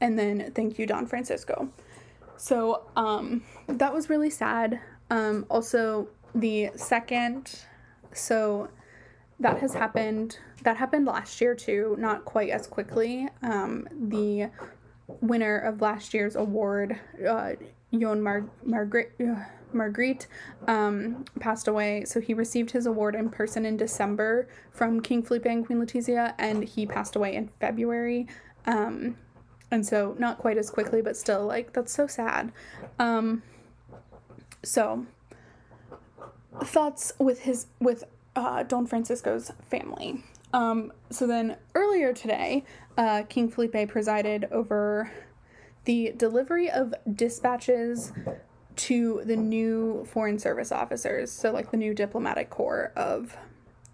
And 0.00 0.18
then 0.18 0.52
thank 0.54 0.78
you, 0.78 0.86
Don 0.86 1.06
Francisco. 1.06 1.68
So 2.36 2.84
um, 2.96 3.42
that 3.66 3.92
was 3.92 4.08
really 4.08 4.30
sad. 4.30 4.80
Um, 5.10 5.46
also, 5.48 6.08
the 6.34 6.70
second, 6.76 7.60
so 8.12 8.68
that 9.40 9.58
has 9.60 9.74
happened. 9.74 10.38
That 10.62 10.76
happened 10.76 11.06
last 11.06 11.40
year 11.40 11.54
too, 11.54 11.96
not 11.98 12.24
quite 12.24 12.50
as 12.50 12.66
quickly. 12.66 13.28
Um, 13.42 13.88
the 13.92 14.50
winner 15.20 15.58
of 15.58 15.80
last 15.80 16.12
year's 16.12 16.36
award, 16.36 16.98
uh, 17.26 17.52
Yon 17.90 18.22
Mar- 18.22 18.50
Margaret. 18.64 19.12
Uh, 19.20 19.44
Margarit 19.74 20.26
um, 20.66 21.26
passed 21.40 21.68
away, 21.68 22.04
so 22.06 22.20
he 22.20 22.32
received 22.32 22.70
his 22.70 22.86
award 22.86 23.14
in 23.14 23.28
person 23.28 23.66
in 23.66 23.76
December 23.76 24.48
from 24.70 25.00
King 25.00 25.22
Felipe 25.22 25.44
and 25.44 25.66
Queen 25.66 25.78
Letizia, 25.78 26.34
and 26.38 26.64
he 26.64 26.86
passed 26.86 27.16
away 27.16 27.34
in 27.34 27.50
February. 27.60 28.26
Um, 28.64 29.16
and 29.70 29.84
so, 29.84 30.16
not 30.18 30.38
quite 30.38 30.56
as 30.56 30.70
quickly, 30.70 31.02
but 31.02 31.16
still, 31.18 31.44
like, 31.44 31.74
that's 31.74 31.92
so 31.92 32.06
sad. 32.06 32.50
Um, 32.98 33.42
so, 34.62 35.06
thoughts 36.64 37.12
with 37.18 37.40
his 37.40 37.66
with 37.80 38.04
uh, 38.36 38.62
Don 38.62 38.86
Francisco's 38.86 39.52
family. 39.70 40.22
Um, 40.52 40.92
so 41.10 41.26
then 41.26 41.56
earlier 41.74 42.12
today, 42.12 42.64
uh, 42.96 43.22
King 43.28 43.50
Felipe 43.50 43.88
presided 43.88 44.48
over 44.50 45.10
the 45.84 46.12
delivery 46.16 46.70
of 46.70 46.94
dispatches 47.14 48.12
to 48.76 49.22
the 49.24 49.36
new 49.36 50.06
foreign 50.10 50.38
service 50.38 50.70
officers, 50.70 51.30
so 51.30 51.50
like 51.50 51.70
the 51.70 51.76
new 51.76 51.92
diplomatic 51.92 52.48
corps 52.50 52.92
of 52.96 53.36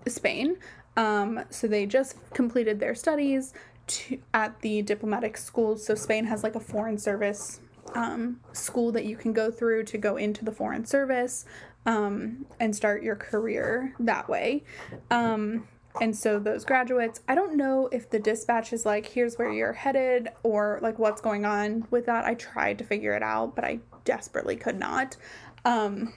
Spain. 0.07 0.57
Um, 0.96 1.40
so 1.50 1.66
they 1.66 1.87
just 1.87 2.16
completed 2.35 2.79
their 2.79 2.94
studies 2.94 3.53
to, 3.87 4.18
at 4.33 4.61
the 4.61 4.83
diplomatic 4.83 5.37
schools. 5.37 5.85
So 5.85 5.94
Spain 5.94 6.24
has 6.27 6.42
like 6.42 6.55
a 6.55 6.61
foreign 6.61 6.98
service 6.98 7.61
um, 7.94 8.40
school 8.52 8.92
that 8.92 9.04
you 9.04 9.16
can 9.16 9.32
go 9.32 9.50
through 9.50 9.84
to 9.84 9.98
go 9.98 10.16
into 10.16 10.44
the 10.44 10.52
foreign 10.52 10.84
service 10.84 11.44
um, 11.86 12.46
and 12.60 12.74
start 12.74 13.02
your 13.02 13.16
career 13.16 13.94
that 14.00 14.28
way. 14.28 14.64
Um, 15.10 15.68
and 16.00 16.16
so 16.16 16.40
those 16.40 16.64
graduates, 16.64 17.20
I 17.28 17.34
don't 17.34 17.56
know 17.56 17.88
if 17.92 18.10
the 18.10 18.18
dispatch 18.18 18.72
is 18.72 18.84
like, 18.84 19.06
here's 19.06 19.36
where 19.36 19.52
you're 19.52 19.72
headed 19.72 20.28
or 20.42 20.80
like 20.82 20.98
what's 20.98 21.20
going 21.20 21.44
on 21.44 21.86
with 21.90 22.06
that. 22.06 22.24
I 22.24 22.34
tried 22.34 22.78
to 22.78 22.84
figure 22.84 23.12
it 23.12 23.22
out, 23.22 23.54
but 23.54 23.64
I 23.64 23.78
desperately 24.04 24.56
could 24.56 24.78
not. 24.78 25.16
Um, 25.64 26.12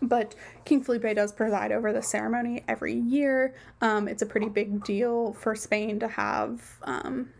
but 0.00 0.34
King 0.64 0.82
Felipe 0.82 1.14
does 1.14 1.32
preside 1.32 1.72
over 1.72 1.92
the 1.92 2.02
ceremony 2.02 2.64
every 2.66 2.94
year. 2.94 3.54
Um, 3.80 4.08
it's 4.08 4.22
a 4.22 4.26
pretty 4.26 4.48
big 4.48 4.82
deal 4.84 5.34
for 5.34 5.54
Spain 5.54 5.98
to 6.00 6.08
have, 6.08 6.62
um, 6.82 7.30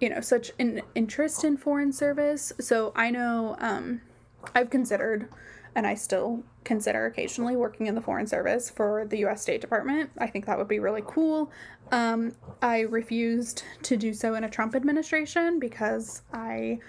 you 0.00 0.08
know, 0.08 0.20
such 0.20 0.50
an 0.58 0.82
interest 0.94 1.44
in 1.44 1.56
foreign 1.56 1.92
service. 1.92 2.52
So 2.58 2.92
I 2.96 3.10
know 3.10 3.56
um, 3.60 4.00
I've 4.54 4.70
considered 4.70 5.28
and 5.74 5.86
I 5.86 5.94
still 5.94 6.42
consider 6.64 7.06
occasionally 7.06 7.56
working 7.56 7.86
in 7.86 7.94
the 7.94 8.00
Foreign 8.00 8.26
Service 8.26 8.70
for 8.70 9.06
the 9.06 9.18
US 9.26 9.42
State 9.42 9.60
Department. 9.60 10.10
I 10.18 10.26
think 10.26 10.46
that 10.46 10.58
would 10.58 10.68
be 10.68 10.78
really 10.78 11.02
cool. 11.06 11.50
Um, 11.92 12.32
I 12.62 12.80
refused 12.80 13.62
to 13.82 13.96
do 13.96 14.12
so 14.12 14.34
in 14.34 14.44
a 14.44 14.50
Trump 14.50 14.74
administration 14.74 15.58
because 15.58 16.22
I, 16.32 16.80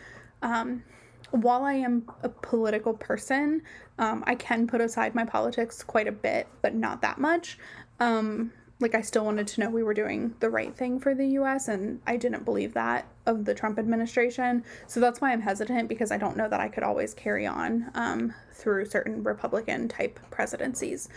um, 0.41 0.83
while 1.31 1.63
I 1.63 1.73
am 1.73 2.09
a 2.23 2.29
political 2.29 2.93
person, 2.93 3.61
um, 3.99 4.23
I 4.25 4.35
can 4.35 4.67
put 4.67 4.81
aside 4.81 5.15
my 5.15 5.25
politics 5.25 5.83
quite 5.83 6.07
a 6.07 6.11
bit, 6.11 6.47
but 6.61 6.73
not 6.73 7.01
that 7.01 7.19
much. 7.19 7.57
Um, 7.99 8.51
like 8.81 8.95
I 8.95 9.01
still 9.01 9.25
wanted 9.25 9.47
to 9.47 9.59
know 9.59 9.69
we 9.69 9.83
were 9.83 9.93
doing 9.93 10.35
the 10.39 10.49
right 10.49 10.75
thing 10.75 10.99
for 10.99 11.13
the 11.13 11.27
US 11.27 11.67
and 11.67 12.01
I 12.07 12.17
didn't 12.17 12.45
believe 12.45 12.73
that 12.73 13.07
of 13.25 13.45
the 13.45 13.53
Trump 13.53 13.77
administration. 13.77 14.63
So 14.87 14.99
that's 14.99 15.21
why 15.21 15.31
I'm 15.31 15.41
hesitant 15.41 15.87
because 15.87 16.11
I 16.11 16.17
don't 16.17 16.35
know 16.35 16.49
that 16.49 16.59
I 16.59 16.67
could 16.67 16.83
always 16.83 17.13
carry 17.13 17.45
on 17.45 17.91
um, 17.93 18.33
through 18.53 18.85
certain 18.85 19.23
Republican 19.23 19.87
type 19.87 20.19
presidencies 20.31 21.09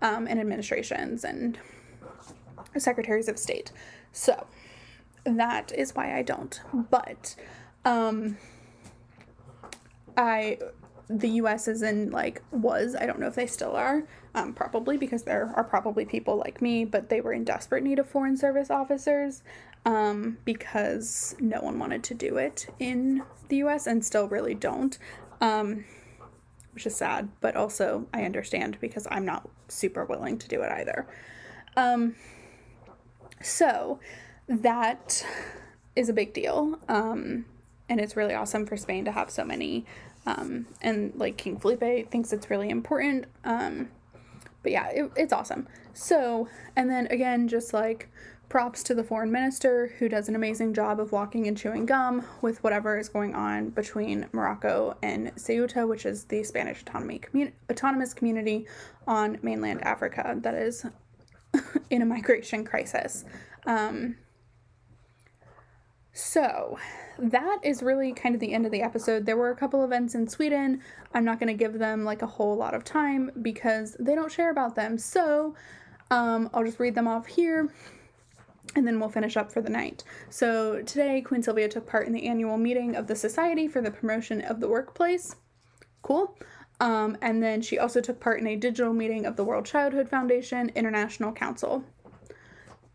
um, 0.00 0.26
and 0.26 0.40
administrations 0.40 1.24
and 1.24 1.58
secretaries 2.76 3.28
of 3.28 3.38
state. 3.38 3.72
So 4.12 4.46
that 5.24 5.72
is 5.72 5.94
why 5.94 6.16
I 6.16 6.22
don't. 6.22 6.60
But 6.90 7.36
um, 7.84 8.36
I 10.16 10.58
the 11.08 11.28
US 11.28 11.68
is 11.68 11.82
in 11.82 12.10
like 12.10 12.42
was, 12.50 12.96
I 12.98 13.06
don't 13.06 13.18
know 13.18 13.26
if 13.26 13.34
they 13.34 13.46
still 13.46 13.76
are, 13.76 14.04
um, 14.34 14.52
probably 14.52 14.96
because 14.96 15.24
there 15.24 15.52
are 15.56 15.64
probably 15.64 16.04
people 16.04 16.36
like 16.36 16.62
me, 16.62 16.84
but 16.84 17.08
they 17.08 17.20
were 17.20 17.32
in 17.32 17.44
desperate 17.44 17.82
need 17.82 17.98
of 17.98 18.08
foreign 18.08 18.36
service 18.36 18.70
officers 18.70 19.42
um, 19.84 20.38
because 20.44 21.34
no 21.38 21.60
one 21.60 21.78
wanted 21.78 22.02
to 22.04 22.14
do 22.14 22.36
it 22.36 22.66
in 22.78 23.22
the 23.48 23.56
US 23.56 23.86
and 23.86 24.04
still 24.04 24.28
really 24.28 24.54
don't. 24.54 24.98
Um, 25.40 25.84
which 26.72 26.86
is 26.86 26.96
sad, 26.96 27.28
but 27.40 27.54
also 27.54 28.06
I 28.14 28.24
understand 28.24 28.78
because 28.80 29.06
I'm 29.10 29.26
not 29.26 29.46
super 29.68 30.06
willing 30.06 30.38
to 30.38 30.48
do 30.48 30.62
it 30.62 30.72
either. 30.72 31.06
Um, 31.76 32.14
so 33.42 34.00
that 34.48 35.26
is 35.94 36.08
a 36.08 36.14
big 36.14 36.32
deal. 36.32 36.78
Um, 36.88 37.44
and 37.90 38.00
it's 38.00 38.16
really 38.16 38.32
awesome 38.32 38.64
for 38.64 38.78
Spain 38.78 39.04
to 39.04 39.12
have 39.12 39.30
so 39.30 39.44
many 39.44 39.84
um, 40.24 40.66
and 40.80 41.12
like 41.16 41.36
King 41.36 41.58
Felipe 41.58 42.10
thinks 42.10 42.32
it's 42.32 42.48
really 42.50 42.70
important. 42.70 43.26
But 44.62 44.72
yeah, 44.72 44.88
it, 44.88 45.12
it's 45.16 45.32
awesome. 45.32 45.68
So, 45.94 46.48
and 46.76 46.90
then 46.90 47.06
again, 47.08 47.48
just 47.48 47.72
like 47.72 48.08
props 48.48 48.82
to 48.82 48.94
the 48.94 49.02
foreign 49.02 49.32
minister 49.32 49.94
who 49.98 50.10
does 50.10 50.28
an 50.28 50.34
amazing 50.34 50.74
job 50.74 51.00
of 51.00 51.10
walking 51.10 51.48
and 51.48 51.56
chewing 51.56 51.86
gum 51.86 52.22
with 52.42 52.62
whatever 52.62 52.98
is 52.98 53.08
going 53.08 53.34
on 53.34 53.70
between 53.70 54.26
Morocco 54.32 54.94
and 55.02 55.34
Ceuta, 55.36 55.88
which 55.88 56.04
is 56.04 56.24
the 56.24 56.42
Spanish 56.44 56.82
autonomy 56.82 57.18
commun- 57.18 57.52
autonomous 57.70 58.12
community 58.12 58.66
on 59.06 59.38
mainland 59.40 59.82
Africa 59.84 60.36
that 60.42 60.54
is 60.54 60.84
in 61.90 62.02
a 62.02 62.04
migration 62.04 62.62
crisis. 62.62 63.24
Um, 63.64 64.16
so, 66.12 66.78
that 67.18 67.58
is 67.62 67.82
really 67.82 68.12
kind 68.12 68.34
of 68.34 68.40
the 68.40 68.52
end 68.52 68.66
of 68.66 68.72
the 68.72 68.82
episode. 68.82 69.24
There 69.24 69.36
were 69.36 69.50
a 69.50 69.56
couple 69.56 69.84
events 69.84 70.14
in 70.14 70.28
Sweden. 70.28 70.82
I'm 71.14 71.24
not 71.24 71.38
going 71.38 71.48
to 71.48 71.54
give 71.54 71.78
them 71.78 72.04
like 72.04 72.22
a 72.22 72.26
whole 72.26 72.56
lot 72.56 72.74
of 72.74 72.84
time 72.84 73.30
because 73.40 73.96
they 73.98 74.14
don't 74.14 74.30
share 74.30 74.50
about 74.50 74.74
them. 74.74 74.98
So, 74.98 75.54
um, 76.10 76.50
I'll 76.52 76.64
just 76.64 76.80
read 76.80 76.94
them 76.94 77.08
off 77.08 77.26
here 77.26 77.70
and 78.74 78.86
then 78.86 79.00
we'll 79.00 79.08
finish 79.08 79.36
up 79.36 79.52
for 79.52 79.60
the 79.60 79.70
night. 79.70 80.04
So, 80.30 80.82
today, 80.82 81.20
Queen 81.22 81.42
Sylvia 81.42 81.68
took 81.68 81.86
part 81.86 82.06
in 82.06 82.12
the 82.12 82.26
annual 82.26 82.58
meeting 82.58 82.94
of 82.94 83.06
the 83.06 83.16
Society 83.16 83.68
for 83.68 83.80
the 83.80 83.90
Promotion 83.90 84.42
of 84.42 84.60
the 84.60 84.68
Workplace. 84.68 85.36
Cool. 86.02 86.36
Um, 86.80 87.16
and 87.22 87.42
then 87.42 87.62
she 87.62 87.78
also 87.78 88.00
took 88.00 88.18
part 88.18 88.40
in 88.40 88.46
a 88.46 88.56
digital 88.56 88.92
meeting 88.92 89.24
of 89.24 89.36
the 89.36 89.44
World 89.44 89.64
Childhood 89.64 90.08
Foundation 90.08 90.70
International 90.74 91.32
Council. 91.32 91.84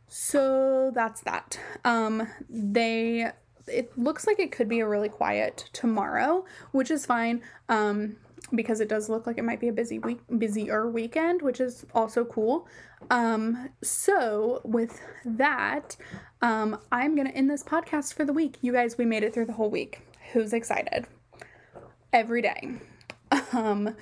So 0.08 0.92
that's 0.94 1.22
that. 1.22 1.60
Um, 1.86 2.28
they 2.50 3.32
it 3.68 3.98
looks 3.98 4.26
like 4.26 4.40
it 4.40 4.52
could 4.52 4.70
be 4.70 4.80
a 4.80 4.88
really 4.88 5.10
quiet 5.10 5.70
tomorrow, 5.74 6.46
which 6.72 6.90
is 6.90 7.06
fine. 7.06 7.42
Um, 7.70 8.16
because 8.56 8.80
it 8.80 8.88
does 8.88 9.10
look 9.10 9.28
like 9.28 9.38
it 9.38 9.44
might 9.44 9.60
be 9.60 9.68
a 9.68 9.74
busy 9.74 10.00
week 10.00 10.20
busier 10.38 10.90
weekend, 10.90 11.42
which 11.42 11.60
is 11.60 11.86
also 11.94 12.24
cool. 12.24 12.68
Um, 13.10 13.70
so 13.84 14.62
with 14.64 15.02
that, 15.26 15.98
um, 16.42 16.80
I'm 16.92 17.16
gonna 17.16 17.32
end 17.32 17.50
this 17.50 17.64
podcast 17.64 18.14
for 18.14 18.24
the 18.24 18.34
week. 18.34 18.56
You 18.62 18.72
guys, 18.72 18.98
we 18.98 19.06
made 19.06 19.24
it 19.24 19.34
through 19.34 19.46
the 19.46 19.54
whole 19.54 19.70
week. 19.70 20.02
Who's 20.32 20.54
excited? 20.54 21.06
Every 22.14 22.42
day. 22.42 22.76
Um, 23.52 23.94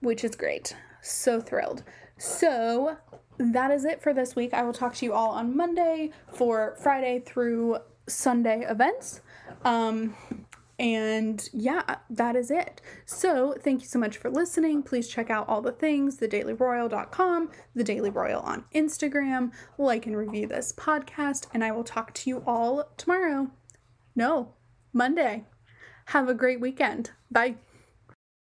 which 0.00 0.24
is 0.24 0.34
great. 0.34 0.74
So 1.02 1.38
thrilled. 1.40 1.82
So 2.16 2.96
that 3.40 3.70
is 3.70 3.84
it 3.84 4.02
for 4.02 4.12
this 4.12 4.36
week. 4.36 4.52
I 4.52 4.62
will 4.62 4.72
talk 4.72 4.94
to 4.96 5.06
you 5.06 5.14
all 5.14 5.30
on 5.30 5.56
Monday 5.56 6.10
for 6.32 6.76
Friday 6.80 7.22
through 7.24 7.78
Sunday 8.06 8.66
events. 8.68 9.22
Um, 9.64 10.14
and 10.78 11.48
yeah, 11.52 11.96
that 12.08 12.36
is 12.36 12.50
it. 12.50 12.80
So, 13.04 13.54
thank 13.58 13.82
you 13.82 13.86
so 13.86 13.98
much 13.98 14.16
for 14.16 14.30
listening. 14.30 14.82
Please 14.82 15.08
check 15.08 15.28
out 15.30 15.48
all 15.48 15.60
the 15.60 15.72
things 15.72 16.18
thedailyroyal.com, 16.18 17.50
the 17.74 17.84
Daily 17.84 18.10
Royal 18.10 18.40
on 18.40 18.64
Instagram, 18.74 19.52
like 19.76 20.06
and 20.06 20.16
review 20.16 20.46
this 20.46 20.72
podcast, 20.72 21.46
and 21.52 21.62
I 21.62 21.72
will 21.72 21.84
talk 21.84 22.14
to 22.14 22.30
you 22.30 22.42
all 22.46 22.90
tomorrow. 22.96 23.50
No, 24.14 24.54
Monday. 24.92 25.44
Have 26.06 26.28
a 26.28 26.34
great 26.34 26.60
weekend. 26.60 27.10
Bye. 27.30 27.56